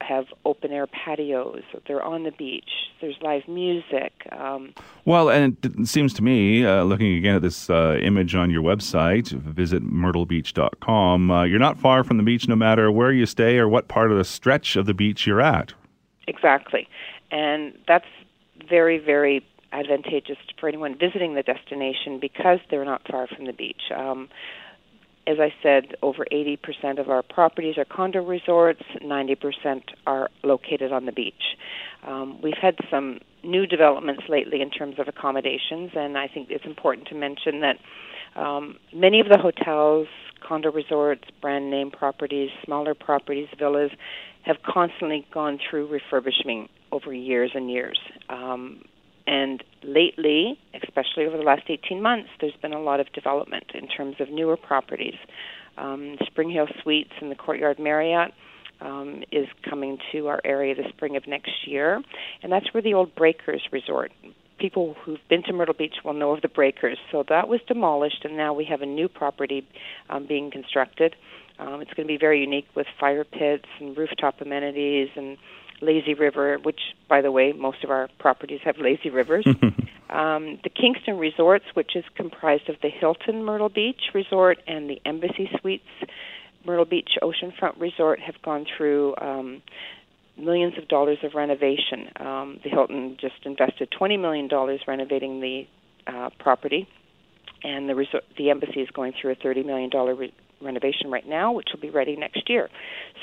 have 0.00 0.26
open 0.44 0.70
air 0.70 0.86
patios. 0.86 1.62
They're 1.86 2.02
on 2.02 2.24
the 2.24 2.30
beach. 2.30 2.68
There's 3.00 3.16
live 3.22 3.48
music. 3.48 4.12
Um, 4.32 4.74
well, 5.04 5.30
and 5.30 5.56
it 5.62 5.88
seems 5.88 6.12
to 6.14 6.22
me, 6.22 6.64
uh, 6.64 6.84
looking 6.84 7.14
again 7.14 7.36
at 7.36 7.42
this 7.42 7.70
uh, 7.70 7.98
image 8.02 8.34
on 8.34 8.50
your 8.50 8.62
website, 8.62 9.28
visit 9.28 9.82
myrtlebeach.com, 9.82 11.30
uh, 11.30 11.44
you're 11.44 11.58
not 11.58 11.78
far 11.78 12.04
from 12.04 12.18
the 12.18 12.22
beach 12.22 12.48
no 12.48 12.56
matter 12.56 12.90
where 12.90 13.12
you 13.12 13.24
stay 13.24 13.58
or 13.58 13.68
what 13.68 13.88
part 13.88 14.12
of 14.12 14.18
the 14.18 14.24
stretch 14.24 14.76
of 14.76 14.86
the 14.86 14.94
beach 14.94 15.26
you're 15.26 15.40
at. 15.40 15.72
Exactly. 16.26 16.86
And 17.30 17.76
that's 17.88 18.06
very, 18.68 18.98
very 18.98 19.44
advantageous 19.74 20.36
for 20.58 20.68
anyone 20.68 20.96
visiting 20.98 21.34
the 21.34 21.42
destination 21.42 22.18
because 22.20 22.60
they're 22.70 22.84
not 22.84 23.02
far 23.10 23.26
from 23.26 23.46
the 23.46 23.52
beach. 23.52 23.90
Um, 23.94 24.28
as 25.26 25.38
I 25.40 25.52
said, 25.62 25.96
over 26.02 26.26
80% 26.30 26.98
of 26.98 27.08
our 27.08 27.22
properties 27.22 27.78
are 27.78 27.84
condo 27.84 28.22
resorts, 28.22 28.82
90% 29.02 29.82
are 30.06 30.30
located 30.42 30.92
on 30.92 31.06
the 31.06 31.12
beach. 31.12 31.56
Um, 32.06 32.40
we've 32.42 32.58
had 32.60 32.76
some 32.90 33.20
new 33.42 33.66
developments 33.66 34.24
lately 34.28 34.60
in 34.60 34.70
terms 34.70 34.96
of 34.98 35.08
accommodations, 35.08 35.92
and 35.94 36.18
I 36.18 36.28
think 36.28 36.50
it's 36.50 36.66
important 36.66 37.08
to 37.08 37.14
mention 37.14 37.60
that 37.60 37.76
um, 38.36 38.76
many 38.92 39.20
of 39.20 39.28
the 39.28 39.38
hotels, 39.38 40.08
condo 40.46 40.70
resorts, 40.70 41.24
brand 41.40 41.70
name 41.70 41.90
properties, 41.90 42.50
smaller 42.64 42.94
properties, 42.94 43.48
villas, 43.58 43.92
have 44.42 44.56
constantly 44.62 45.26
gone 45.32 45.58
through 45.70 45.88
refurbishment 45.88 46.68
over 46.92 47.14
years 47.14 47.52
and 47.54 47.70
years. 47.70 47.98
Um, 48.28 48.82
and 49.26 49.62
lately, 49.82 50.58
especially 50.82 51.26
over 51.26 51.36
the 51.36 51.42
last 51.42 51.64
18 51.68 52.00
months, 52.00 52.28
there's 52.40 52.56
been 52.60 52.72
a 52.72 52.80
lot 52.80 53.00
of 53.00 53.12
development 53.12 53.72
in 53.74 53.88
terms 53.88 54.16
of 54.20 54.30
newer 54.30 54.56
properties. 54.56 55.16
Um, 55.76 56.16
Spring 56.26 56.50
Hill 56.50 56.68
Suites 56.82 57.12
and 57.20 57.30
the 57.30 57.36
Courtyard 57.36 57.78
Marriott 57.78 58.32
um, 58.80 59.22
is 59.32 59.46
coming 59.68 59.98
to 60.12 60.28
our 60.28 60.40
area 60.44 60.74
the 60.74 60.88
spring 60.90 61.16
of 61.16 61.26
next 61.26 61.66
year, 61.66 62.02
and 62.42 62.52
that's 62.52 62.72
where 62.74 62.82
the 62.82 62.94
old 62.94 63.14
Breakers 63.14 63.62
Resort 63.72 64.12
people 64.58 64.94
who've 65.04 65.20
been 65.28 65.42
to 65.42 65.52
Myrtle 65.52 65.74
Beach 65.74 65.96
will 66.04 66.12
know 66.12 66.32
of 66.32 66.40
the 66.40 66.48
breakers. 66.48 66.98
So 67.10 67.24
that 67.28 67.48
was 67.48 67.60
demolished, 67.66 68.24
and 68.24 68.36
now 68.36 68.54
we 68.54 68.64
have 68.64 68.82
a 68.82 68.86
new 68.86 69.08
property 69.08 69.66
um, 70.08 70.26
being 70.26 70.50
constructed. 70.50 71.14
Um, 71.58 71.80
it's 71.80 71.92
going 71.94 72.06
to 72.06 72.12
be 72.12 72.18
very 72.18 72.40
unique 72.40 72.66
with 72.74 72.86
fire 72.98 73.24
pits 73.24 73.66
and 73.80 73.96
rooftop 73.96 74.40
amenities 74.40 75.08
and 75.16 75.36
lazy 75.84 76.14
river, 76.14 76.58
which, 76.62 76.80
by 77.08 77.20
the 77.20 77.30
way, 77.30 77.52
most 77.52 77.84
of 77.84 77.90
our 77.90 78.08
properties 78.18 78.60
have 78.64 78.78
lazy 78.78 79.10
rivers. 79.10 79.46
um, 80.10 80.58
the 80.62 80.70
Kingston 80.70 81.18
Resorts, 81.18 81.64
which 81.74 81.96
is 81.96 82.04
comprised 82.16 82.68
of 82.68 82.76
the 82.82 82.88
Hilton 82.88 83.44
Myrtle 83.44 83.68
Beach 83.68 84.10
Resort 84.14 84.58
and 84.66 84.88
the 84.88 85.00
Embassy 85.04 85.50
Suites 85.60 85.84
Myrtle 86.64 86.84
Beach 86.84 87.10
Oceanfront 87.22 87.78
Resort, 87.78 88.20
have 88.20 88.40
gone 88.42 88.66
through 88.76 89.14
um, 89.20 89.62
millions 90.36 90.76
of 90.78 90.88
dollars 90.88 91.18
of 91.22 91.34
renovation. 91.34 92.10
Um, 92.16 92.60
the 92.62 92.70
Hilton 92.70 93.16
just 93.20 93.44
invested 93.44 93.90
$20 93.90 94.20
million 94.20 94.48
renovating 94.86 95.40
the 95.40 95.66
uh, 96.06 96.30
property, 96.38 96.88
and 97.62 97.88
the 97.88 97.94
resort, 97.94 98.24
the 98.36 98.50
embassy 98.50 98.80
is 98.80 98.90
going 98.90 99.12
through 99.20 99.32
a 99.32 99.36
$30 99.36 99.64
million 99.64 99.90
re- 99.90 100.34
renovation 100.64 101.10
right 101.10 101.26
now, 101.26 101.52
which 101.52 101.68
will 101.72 101.80
be 101.80 101.90
ready 101.90 102.16
next 102.16 102.48
year. 102.48 102.68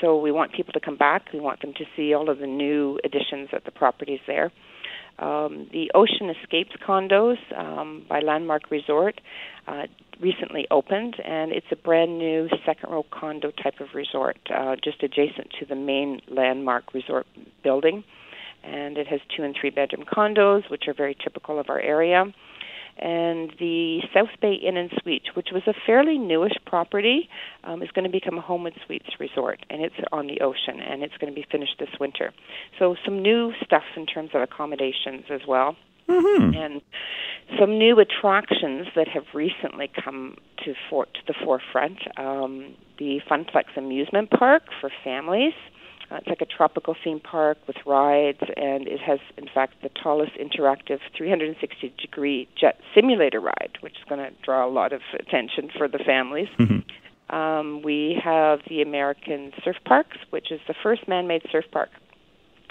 So 0.00 0.18
we 0.18 0.32
want 0.32 0.52
people 0.52 0.72
to 0.72 0.80
come 0.80 0.96
back. 0.96 1.26
We 1.32 1.40
want 1.40 1.60
them 1.60 1.72
to 1.74 1.84
see 1.96 2.14
all 2.14 2.30
of 2.30 2.38
the 2.38 2.46
new 2.46 2.98
additions 3.04 3.48
at 3.52 3.64
the 3.64 3.70
properties 3.70 4.20
there. 4.26 4.50
Um, 5.18 5.68
the 5.72 5.90
Ocean 5.94 6.30
Escapes 6.30 6.72
condos 6.86 7.36
um, 7.56 8.04
by 8.08 8.20
Landmark 8.20 8.70
Resort 8.70 9.20
uh, 9.68 9.82
recently 10.20 10.66
opened, 10.70 11.16
and 11.22 11.52
it's 11.52 11.66
a 11.70 11.76
brand 11.76 12.18
new 12.18 12.48
second 12.64 12.90
row 12.90 13.04
condo 13.10 13.50
type 13.50 13.80
of 13.80 13.88
resort, 13.94 14.38
uh, 14.54 14.76
just 14.82 15.02
adjacent 15.02 15.48
to 15.60 15.66
the 15.66 15.74
main 15.74 16.20
Landmark 16.28 16.94
Resort 16.94 17.26
building. 17.62 18.04
And 18.64 18.96
it 18.96 19.06
has 19.08 19.20
two 19.36 19.42
and 19.42 19.56
three 19.60 19.70
bedroom 19.70 20.04
condos, 20.10 20.70
which 20.70 20.84
are 20.86 20.94
very 20.94 21.16
typical 21.22 21.58
of 21.58 21.68
our 21.68 21.80
area 21.80 22.32
and 22.98 23.52
the 23.58 24.00
South 24.14 24.28
Bay 24.40 24.54
Inn 24.54 24.76
and 24.76 24.90
Suites, 25.02 25.26
which 25.34 25.48
was 25.52 25.62
a 25.66 25.74
fairly 25.86 26.18
newish 26.18 26.56
property, 26.66 27.28
um, 27.64 27.82
is 27.82 27.90
going 27.90 28.04
to 28.04 28.10
become 28.10 28.38
a 28.38 28.40
Homewood 28.40 28.74
Suites 28.86 29.08
resort, 29.18 29.64
and 29.70 29.82
it's 29.82 29.94
on 30.12 30.26
the 30.26 30.40
ocean, 30.40 30.80
and 30.80 31.02
it's 31.02 31.16
going 31.18 31.32
to 31.32 31.34
be 31.34 31.46
finished 31.50 31.76
this 31.78 31.90
winter. 31.98 32.32
So 32.78 32.96
some 33.04 33.22
new 33.22 33.52
stuff 33.64 33.84
in 33.96 34.06
terms 34.06 34.30
of 34.34 34.42
accommodations 34.42 35.24
as 35.30 35.40
well. 35.46 35.76
Mm-hmm. 36.08 36.54
And 36.56 36.82
some 37.60 37.78
new 37.78 37.98
attractions 38.00 38.88
that 38.96 39.08
have 39.08 39.24
recently 39.34 39.88
come 40.04 40.36
to, 40.64 40.74
for, 40.90 41.06
to 41.06 41.20
the 41.26 41.34
forefront. 41.44 41.98
Um, 42.16 42.74
the 42.98 43.20
Funplex 43.30 43.64
Amusement 43.76 44.30
Park 44.30 44.64
for 44.80 44.90
families, 45.02 45.54
uh, 46.12 46.16
it's 46.16 46.26
like 46.26 46.40
a 46.40 46.46
tropical 46.46 46.94
theme 47.02 47.20
park 47.20 47.58
with 47.66 47.76
rides, 47.86 48.40
and 48.56 48.86
it 48.86 49.00
has, 49.00 49.18
in 49.38 49.46
fact, 49.52 49.74
the 49.82 49.88
tallest 50.02 50.32
interactive 50.34 50.98
360 51.16 51.94
degree 51.98 52.48
jet 52.60 52.78
simulator 52.94 53.40
ride, 53.40 53.78
which 53.80 53.94
is 53.94 54.04
going 54.08 54.20
to 54.20 54.30
draw 54.44 54.66
a 54.66 54.70
lot 54.70 54.92
of 54.92 55.00
attention 55.18 55.70
for 55.76 55.88
the 55.88 55.98
families. 55.98 56.48
Mm-hmm. 56.58 57.34
Um, 57.34 57.80
we 57.82 58.20
have 58.22 58.60
the 58.68 58.82
American 58.82 59.52
Surf 59.64 59.76
Parks, 59.86 60.18
which 60.30 60.52
is 60.52 60.60
the 60.68 60.74
first 60.82 61.08
man 61.08 61.26
made 61.26 61.42
surf 61.50 61.64
park, 61.70 61.88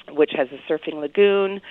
which 0.10 0.32
has 0.36 0.48
a 0.52 0.72
surfing 0.72 1.02
lagoon, 1.02 1.62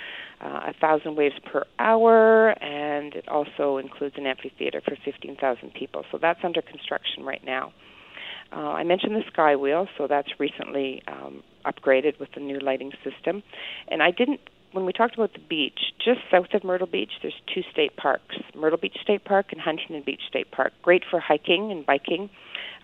uh, 0.41 0.71
a 0.71 0.75
thousand 0.81 1.15
waves 1.15 1.37
per 1.53 1.65
hour, 1.79 2.51
and 2.63 3.15
it 3.15 3.29
also 3.29 3.77
includes 3.77 4.17
an 4.19 4.27
amphitheater 4.27 4.81
for 4.81 4.97
15,000 5.05 5.73
people. 5.75 6.05
So 6.11 6.19
that's 6.19 6.41
under 6.43 6.63
construction 6.63 7.23
right 7.23 7.45
now. 7.45 7.73
Uh, 8.53 8.73
I 8.73 8.83
mentioned 8.83 9.15
the 9.15 9.23
Skywheel, 9.31 9.87
so 9.97 10.09
that's 10.09 10.29
recently 10.41 11.03
um, 11.07 11.45
upgraded 11.65 12.19
with 12.19 12.31
the 12.35 12.41
new 12.41 12.59
lighting 12.59 12.93
system. 13.05 13.43
And 13.89 14.03
I 14.03 14.11
didn't, 14.11 14.41
when 14.73 14.85
we 14.85 14.93
talked 14.93 15.15
about 15.15 15.33
the 15.33 15.41
beach, 15.41 15.79
just 16.05 16.21
south 16.31 16.55
of 16.55 16.65
Myrtle 16.65 16.87
Beach, 16.87 17.11
there's 17.23 17.41
two 17.53 17.63
state 17.73 17.97
parks 17.97 18.37
Myrtle 18.55 18.79
Beach 18.79 18.97
State 19.03 19.25
Park 19.25 19.47
and 19.53 19.61
Huntington 19.61 20.03
Beach 20.05 20.23
State 20.29 20.51
Park. 20.51 20.73
Great 20.83 21.03
for 21.11 21.21
hiking 21.21 21.71
and 21.71 21.85
biking, 21.85 22.31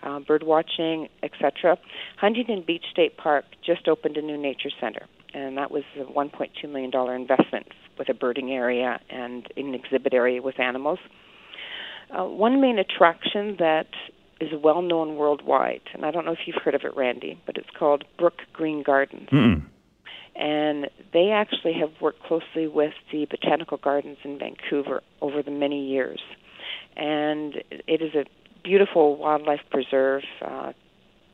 uh, 0.03 0.19
bird 0.19 0.43
watching, 0.43 1.07
etc. 1.23 1.77
Huntington 2.17 2.63
Beach 2.65 2.85
State 2.91 3.17
Park 3.17 3.45
just 3.65 3.87
opened 3.87 4.17
a 4.17 4.21
new 4.21 4.37
nature 4.37 4.69
center, 4.79 5.05
and 5.33 5.57
that 5.57 5.71
was 5.71 5.83
a 5.99 6.03
$1.2 6.03 6.69
million 6.69 6.91
investment 7.21 7.67
with 7.97 8.09
a 8.09 8.13
birding 8.13 8.51
area 8.51 8.99
and 9.09 9.47
an 9.55 9.73
exhibit 9.73 10.13
area 10.13 10.41
with 10.41 10.59
animals. 10.59 10.99
Uh, 12.09 12.23
one 12.23 12.61
main 12.61 12.79
attraction 12.79 13.57
that 13.59 13.87
is 14.39 14.49
well 14.61 14.81
known 14.81 15.15
worldwide, 15.15 15.81
and 15.93 16.05
I 16.05 16.11
don't 16.11 16.25
know 16.25 16.31
if 16.31 16.39
you've 16.45 16.61
heard 16.63 16.75
of 16.75 16.81
it, 16.83 16.95
Randy, 16.95 17.41
but 17.45 17.57
it's 17.57 17.69
called 17.77 18.03
Brook 18.17 18.41
Green 18.53 18.83
Gardens. 18.83 19.29
Mm-mm. 19.29 19.63
And 20.35 20.89
they 21.13 21.31
actually 21.31 21.73
have 21.73 21.89
worked 21.99 22.21
closely 22.23 22.67
with 22.67 22.93
the 23.11 23.25
Botanical 23.25 23.77
Gardens 23.77 24.17
in 24.23 24.37
Vancouver 24.37 25.01
over 25.19 25.41
the 25.41 25.51
many 25.51 25.87
years. 25.87 26.21
And 26.95 27.55
it 27.87 28.01
is 28.01 28.13
a 28.13 28.25
beautiful 28.63 29.17
wildlife 29.17 29.61
preserve, 29.71 30.23
uh, 30.45 30.73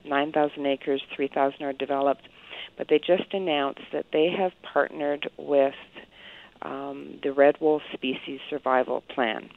9,000 0.06 0.66
acres, 0.66 1.02
3,000 1.16 1.64
are 1.64 1.74
developed. 1.74 2.30
But 2.78 2.88
they 2.90 2.98
just 2.98 3.34
announced 3.34 3.82
that 3.92 4.06
they 4.14 4.30
have 4.38 4.54
partnered 4.62 5.30
with 5.38 5.76
um, 6.62 7.20
the 7.22 7.34
Red 7.34 7.58
Wolf 7.60 7.82
Species 7.94 8.40
Survival 8.50 9.04
Plan 9.14 9.50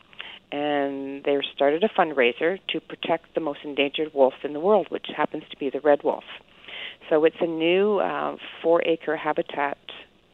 and 0.52 1.24
they 1.24 1.36
started 1.54 1.82
a 1.82 1.88
fundraiser 1.88 2.58
to 2.68 2.80
protect 2.80 3.34
the 3.34 3.40
most 3.40 3.60
endangered 3.64 4.12
wolf 4.14 4.34
in 4.44 4.52
the 4.52 4.60
world, 4.60 4.86
which 4.90 5.06
happens 5.16 5.42
to 5.50 5.56
be 5.56 5.70
the 5.70 5.80
red 5.80 6.02
wolf. 6.04 6.24
So 7.10 7.24
it's 7.24 7.36
a 7.40 7.46
new 7.46 7.98
uh, 7.98 8.36
four-acre 8.62 9.16
habitat 9.16 9.78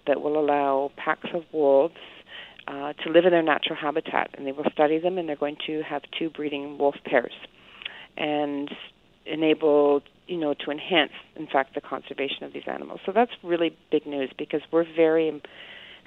that 0.06 0.20
will 0.20 0.38
allow 0.38 0.90
packs 0.96 1.28
of 1.34 1.42
wolves 1.52 1.94
uh, 2.66 2.92
to 2.92 3.10
live 3.10 3.24
in 3.24 3.30
their 3.30 3.42
natural 3.42 3.76
habitat, 3.76 4.30
and 4.36 4.46
they 4.46 4.52
will 4.52 4.66
study 4.72 4.98
them, 4.98 5.18
and 5.18 5.28
they're 5.28 5.36
going 5.36 5.56
to 5.66 5.82
have 5.82 6.02
two 6.18 6.30
breeding 6.30 6.78
wolf 6.78 6.94
pairs, 7.04 7.32
and 8.16 8.70
enable 9.26 10.02
you 10.26 10.38
know 10.38 10.54
to 10.54 10.70
enhance, 10.70 11.12
in 11.36 11.46
fact, 11.46 11.74
the 11.74 11.80
conservation 11.80 12.44
of 12.44 12.52
these 12.52 12.62
animals. 12.66 13.00
So 13.04 13.12
that's 13.12 13.32
really 13.42 13.76
big 13.90 14.06
news 14.06 14.30
because 14.38 14.60
we're 14.70 14.86
very 14.96 15.42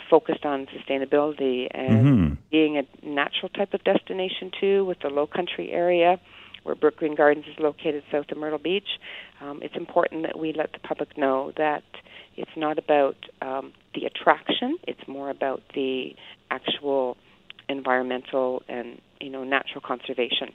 focused 0.10 0.46
on 0.46 0.68
sustainability 0.68 1.68
and 1.72 2.06
Mm-hmm. 2.06 2.34
being 2.52 2.78
a 2.78 2.84
natural 3.06 3.50
type 3.50 3.74
of 3.74 3.84
destination 3.84 4.52
too, 4.60 4.86
with 4.86 5.00
the 5.00 5.10
Low 5.10 5.28
Country 5.28 5.72
area 5.72 6.20
where 6.66 6.76
Brookgreen 6.76 7.16
Gardens 7.16 7.46
is 7.46 7.60
located 7.60 8.04
south 8.12 8.26
of 8.32 8.38
Myrtle 8.38 8.58
Beach. 8.58 8.88
Um, 9.40 9.60
it's 9.62 9.76
important 9.76 10.24
that 10.24 10.40
we 10.40 10.52
let 10.52 10.74
the 10.74 10.80
public 10.80 11.16
know 11.16 11.54
that 11.58 11.84
it's 12.36 12.52
not 12.58 12.80
about 12.80 13.16
um, 13.42 13.72
the 13.94 14.06
attraction; 14.06 14.78
it's 14.88 15.08
more 15.08 15.30
about 15.30 15.62
the 15.76 16.16
actual 16.50 17.18
environmental 17.70 18.64
and 18.68 19.00
you 19.22 19.30
know 19.30 19.44
natural 19.44 19.82
conservation. 19.82 20.50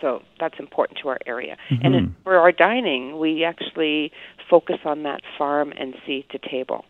So 0.00 0.22
that's 0.38 0.58
important 0.58 0.98
to 1.02 1.08
our 1.08 1.18
area. 1.24 1.56
And 1.70 1.94
then 1.94 2.16
for 2.24 2.36
our 2.36 2.52
dining, 2.52 3.18
we 3.18 3.44
actually 3.44 4.12
focus 4.50 4.78
on 4.84 5.04
that 5.04 5.22
farm 5.38 5.72
and 5.78 5.94
sea 6.04 6.26
to 6.30 6.38
table. 6.38 6.84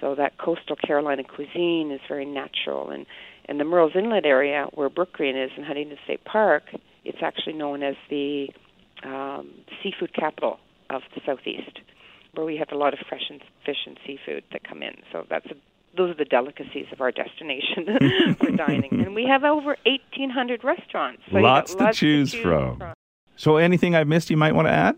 So 0.00 0.14
that 0.14 0.38
coastal 0.38 0.76
Carolina 0.76 1.24
cuisine 1.24 1.90
is 1.90 2.00
very 2.08 2.24
natural, 2.24 2.90
and 2.90 3.06
and 3.48 3.60
the 3.60 3.64
Murrells 3.64 3.94
Inlet 3.94 4.26
area 4.26 4.66
where 4.74 4.90
Brookgreen 4.90 5.42
is 5.42 5.50
in 5.56 5.64
Huntington 5.64 5.98
State 6.04 6.24
Park, 6.24 6.64
it's 7.04 7.18
actually 7.22 7.52
known 7.52 7.82
as 7.82 7.94
the 8.10 8.48
um, 9.04 9.50
seafood 9.82 10.12
capital 10.14 10.58
of 10.90 11.02
the 11.14 11.20
southeast, 11.24 11.78
where 12.34 12.44
we 12.44 12.56
have 12.56 12.68
a 12.72 12.76
lot 12.76 12.92
of 12.92 13.00
fresh 13.08 13.30
and 13.30 13.40
fish 13.64 13.86
and 13.86 13.98
seafood 14.06 14.42
that 14.52 14.68
come 14.68 14.82
in. 14.82 14.94
So 15.12 15.24
that's 15.30 15.46
a, 15.46 15.54
those 15.96 16.10
are 16.10 16.18
the 16.18 16.24
delicacies 16.24 16.86
of 16.92 17.00
our 17.00 17.12
destination 17.12 18.36
for 18.38 18.50
dining, 18.50 19.00
and 19.00 19.14
we 19.14 19.24
have 19.26 19.44
over 19.44 19.76
1,800 19.86 20.64
restaurants. 20.64 21.22
So 21.30 21.38
you 21.38 21.42
got 21.42 21.70
Lots 21.70 21.74
to 21.74 21.92
choose 21.92 22.34
from. 22.34 22.82
So, 23.36 23.58
anything 23.58 23.94
I've 23.94 24.08
missed 24.08 24.30
you 24.30 24.36
might 24.36 24.54
want 24.54 24.66
to 24.66 24.72
add? 24.72 24.96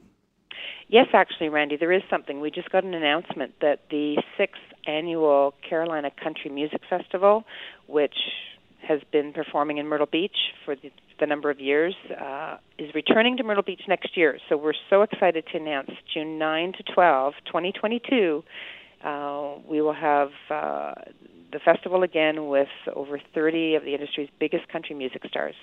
Yes, 0.88 1.08
actually, 1.12 1.48
Randy, 1.48 1.76
there 1.76 1.92
is 1.92 2.02
something. 2.08 2.40
We 2.40 2.50
just 2.50 2.70
got 2.70 2.84
an 2.84 2.94
announcement 2.94 3.54
that 3.60 3.80
the 3.90 4.22
sixth 4.38 4.62
annual 4.88 5.54
Carolina 5.68 6.10
Country 6.22 6.50
Music 6.50 6.80
Festival, 6.88 7.44
which 7.86 8.16
has 8.86 9.00
been 9.12 9.32
performing 9.32 9.78
in 9.78 9.86
Myrtle 9.86 10.08
Beach 10.10 10.36
for 10.64 10.74
the, 10.74 10.90
the 11.20 11.26
number 11.26 11.50
of 11.50 11.60
years, 11.60 11.94
uh, 12.18 12.56
is 12.78 12.94
returning 12.94 13.36
to 13.36 13.42
Myrtle 13.42 13.62
Beach 13.62 13.82
next 13.86 14.16
year. 14.16 14.38
So 14.48 14.56
we're 14.56 14.72
so 14.88 15.02
excited 15.02 15.44
to 15.52 15.58
announce 15.58 15.90
June 16.14 16.38
9 16.38 16.72
to 16.78 16.92
12, 16.94 17.34
2022. 17.46 18.42
Uh, 19.02 19.54
we 19.68 19.80
will 19.80 19.92
have 19.92 20.30
uh, 20.50 20.94
the 21.52 21.58
festival 21.58 22.02
again 22.02 22.48
with 22.48 22.68
over 22.94 23.18
30 23.34 23.74
of 23.76 23.84
the 23.84 23.94
industry's 23.94 24.28
biggest 24.38 24.68
country 24.68 24.94
music 24.94 25.22
stars 25.28 25.54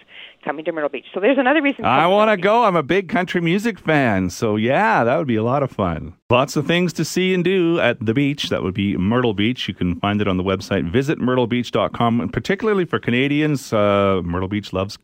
coming 0.44 0.66
to 0.66 0.72
Myrtle 0.72 0.90
Beach. 0.90 1.06
So 1.14 1.20
there's 1.20 1.38
another 1.38 1.62
reason. 1.62 1.84
to 1.84 1.90
I 1.90 2.08
want 2.08 2.32
to 2.32 2.38
go. 2.38 2.64
I'm 2.64 2.76
a 2.76 2.84
big 2.84 3.10
country 3.10 3.42
music 3.42 3.80
fan. 3.80 4.30
So, 4.30 4.56
yeah, 4.56 5.04
that 5.04 5.18
would 5.18 5.28
be 5.28 5.36
a 5.36 5.44
lot 5.44 5.64
of 5.64 5.72
fun. 5.72 6.16
Lots 6.30 6.56
of 6.56 6.66
things 6.66 6.92
to 6.94 7.06
see 7.06 7.34
and 7.34 7.44
do 7.44 7.80
at 7.80 8.04
the 8.04 8.14
beach. 8.14 8.50
That 8.50 8.64
would 8.64 8.74
be 8.74 8.98
Myrtle 8.98 9.34
Beach. 9.34 9.68
You 9.68 9.74
can 9.74 10.00
find 10.00 10.22
it 10.22 10.28
on 10.28 10.38
the 10.38 10.44
website, 10.44 10.90
visit 10.90 11.20
myrtlebeach.com. 11.20 12.22
And 12.22 12.34
particularly 12.34 12.86
for 12.86 13.00
Canadians, 13.00 13.72
uh, 13.72 14.22
Myrtle 14.24 14.50
Beach 14.50 14.74
loves 14.74 14.98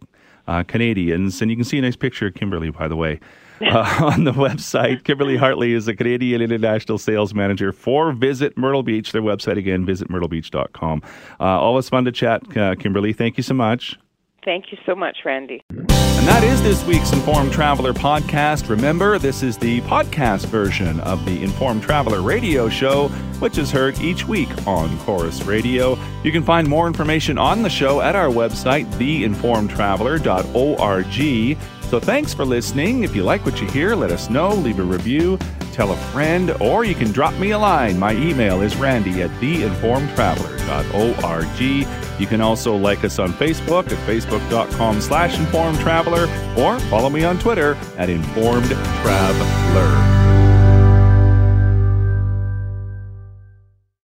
uh, 0.51 0.63
Canadians. 0.63 1.41
And 1.41 1.49
you 1.49 1.57
can 1.57 1.63
see 1.63 1.77
a 1.77 1.81
nice 1.81 1.95
picture 1.95 2.27
of 2.27 2.33
Kimberly, 2.33 2.69
by 2.69 2.87
the 2.87 2.95
way. 2.95 3.19
Uh, 3.61 3.99
on 4.13 4.23
the 4.23 4.31
website. 4.31 5.03
Kimberly 5.03 5.37
Hartley 5.37 5.73
is 5.73 5.87
a 5.87 5.95
Canadian 5.95 6.41
International 6.41 6.97
Sales 6.97 7.33
Manager 7.33 7.71
for 7.71 8.11
Visit 8.11 8.57
Myrtle 8.57 8.81
Beach. 8.81 9.11
Their 9.11 9.21
website 9.21 9.57
again, 9.57 9.85
visitmyrtlebeach.com. 9.85 11.03
Uh, 11.39 11.43
always 11.43 11.87
fun 11.87 12.05
to 12.05 12.11
chat, 12.11 12.57
uh, 12.57 12.73
Kimberly. 12.75 13.13
Thank 13.13 13.37
you 13.37 13.43
so 13.43 13.53
much. 13.53 13.97
Thank 14.43 14.71
you 14.71 14.79
so 14.85 14.95
much, 14.95 15.19
Randy. 15.23 15.63
And 15.69 16.29
that 16.29 16.43
is 16.43 16.61
this 16.61 16.85
week's 16.85 17.11
Informed 17.13 17.51
Traveler 17.51 17.93
podcast. 17.93 18.69
Remember, 18.69 19.17
this 19.17 19.41
is 19.41 19.57
the 19.57 19.81
podcast 19.81 20.45
version 20.45 20.99
of 20.99 21.25
the 21.25 21.41
Informed 21.41 21.81
Traveler 21.81 22.21
radio 22.21 22.69
show, 22.69 23.07
which 23.39 23.57
is 23.57 23.71
heard 23.71 23.99
each 23.99 24.27
week 24.27 24.49
on 24.67 24.95
Corus 24.99 25.41
Radio. 25.43 25.97
You 26.23 26.31
can 26.31 26.43
find 26.43 26.67
more 26.67 26.85
information 26.85 27.39
on 27.39 27.63
the 27.63 27.71
show 27.71 28.01
at 28.01 28.15
our 28.15 28.29
website, 28.29 28.85
theinformedtraveler.org. 28.93 31.57
So 31.91 31.99
thanks 31.99 32.33
for 32.33 32.45
listening. 32.45 33.03
If 33.03 33.13
you 33.13 33.23
like 33.23 33.45
what 33.45 33.59
you 33.59 33.67
hear, 33.67 33.97
let 33.97 34.11
us 34.11 34.29
know, 34.29 34.53
leave 34.53 34.79
a 34.79 34.81
review, 34.81 35.37
tell 35.73 35.91
a 35.91 35.97
friend, 36.13 36.51
or 36.61 36.85
you 36.85 36.95
can 36.95 37.11
drop 37.11 37.33
me 37.33 37.51
a 37.51 37.59
line. 37.59 37.99
My 37.99 38.13
email 38.13 38.61
is 38.61 38.77
randy 38.77 39.21
at 39.21 39.29
theinformedtraveler.org. 39.41 41.87
You 42.17 42.27
can 42.27 42.39
also 42.39 42.77
like 42.77 43.03
us 43.03 43.19
on 43.19 43.33
Facebook 43.33 43.91
at 43.91 43.97
facebook.com 44.07 45.01
slash 45.01 45.35
informedtraveler 45.35 46.57
or 46.57 46.79
follow 46.89 47.09
me 47.09 47.25
on 47.25 47.37
Twitter 47.39 47.75
at 47.97 48.09
informed 48.09 48.67
traveler. 48.67 50.20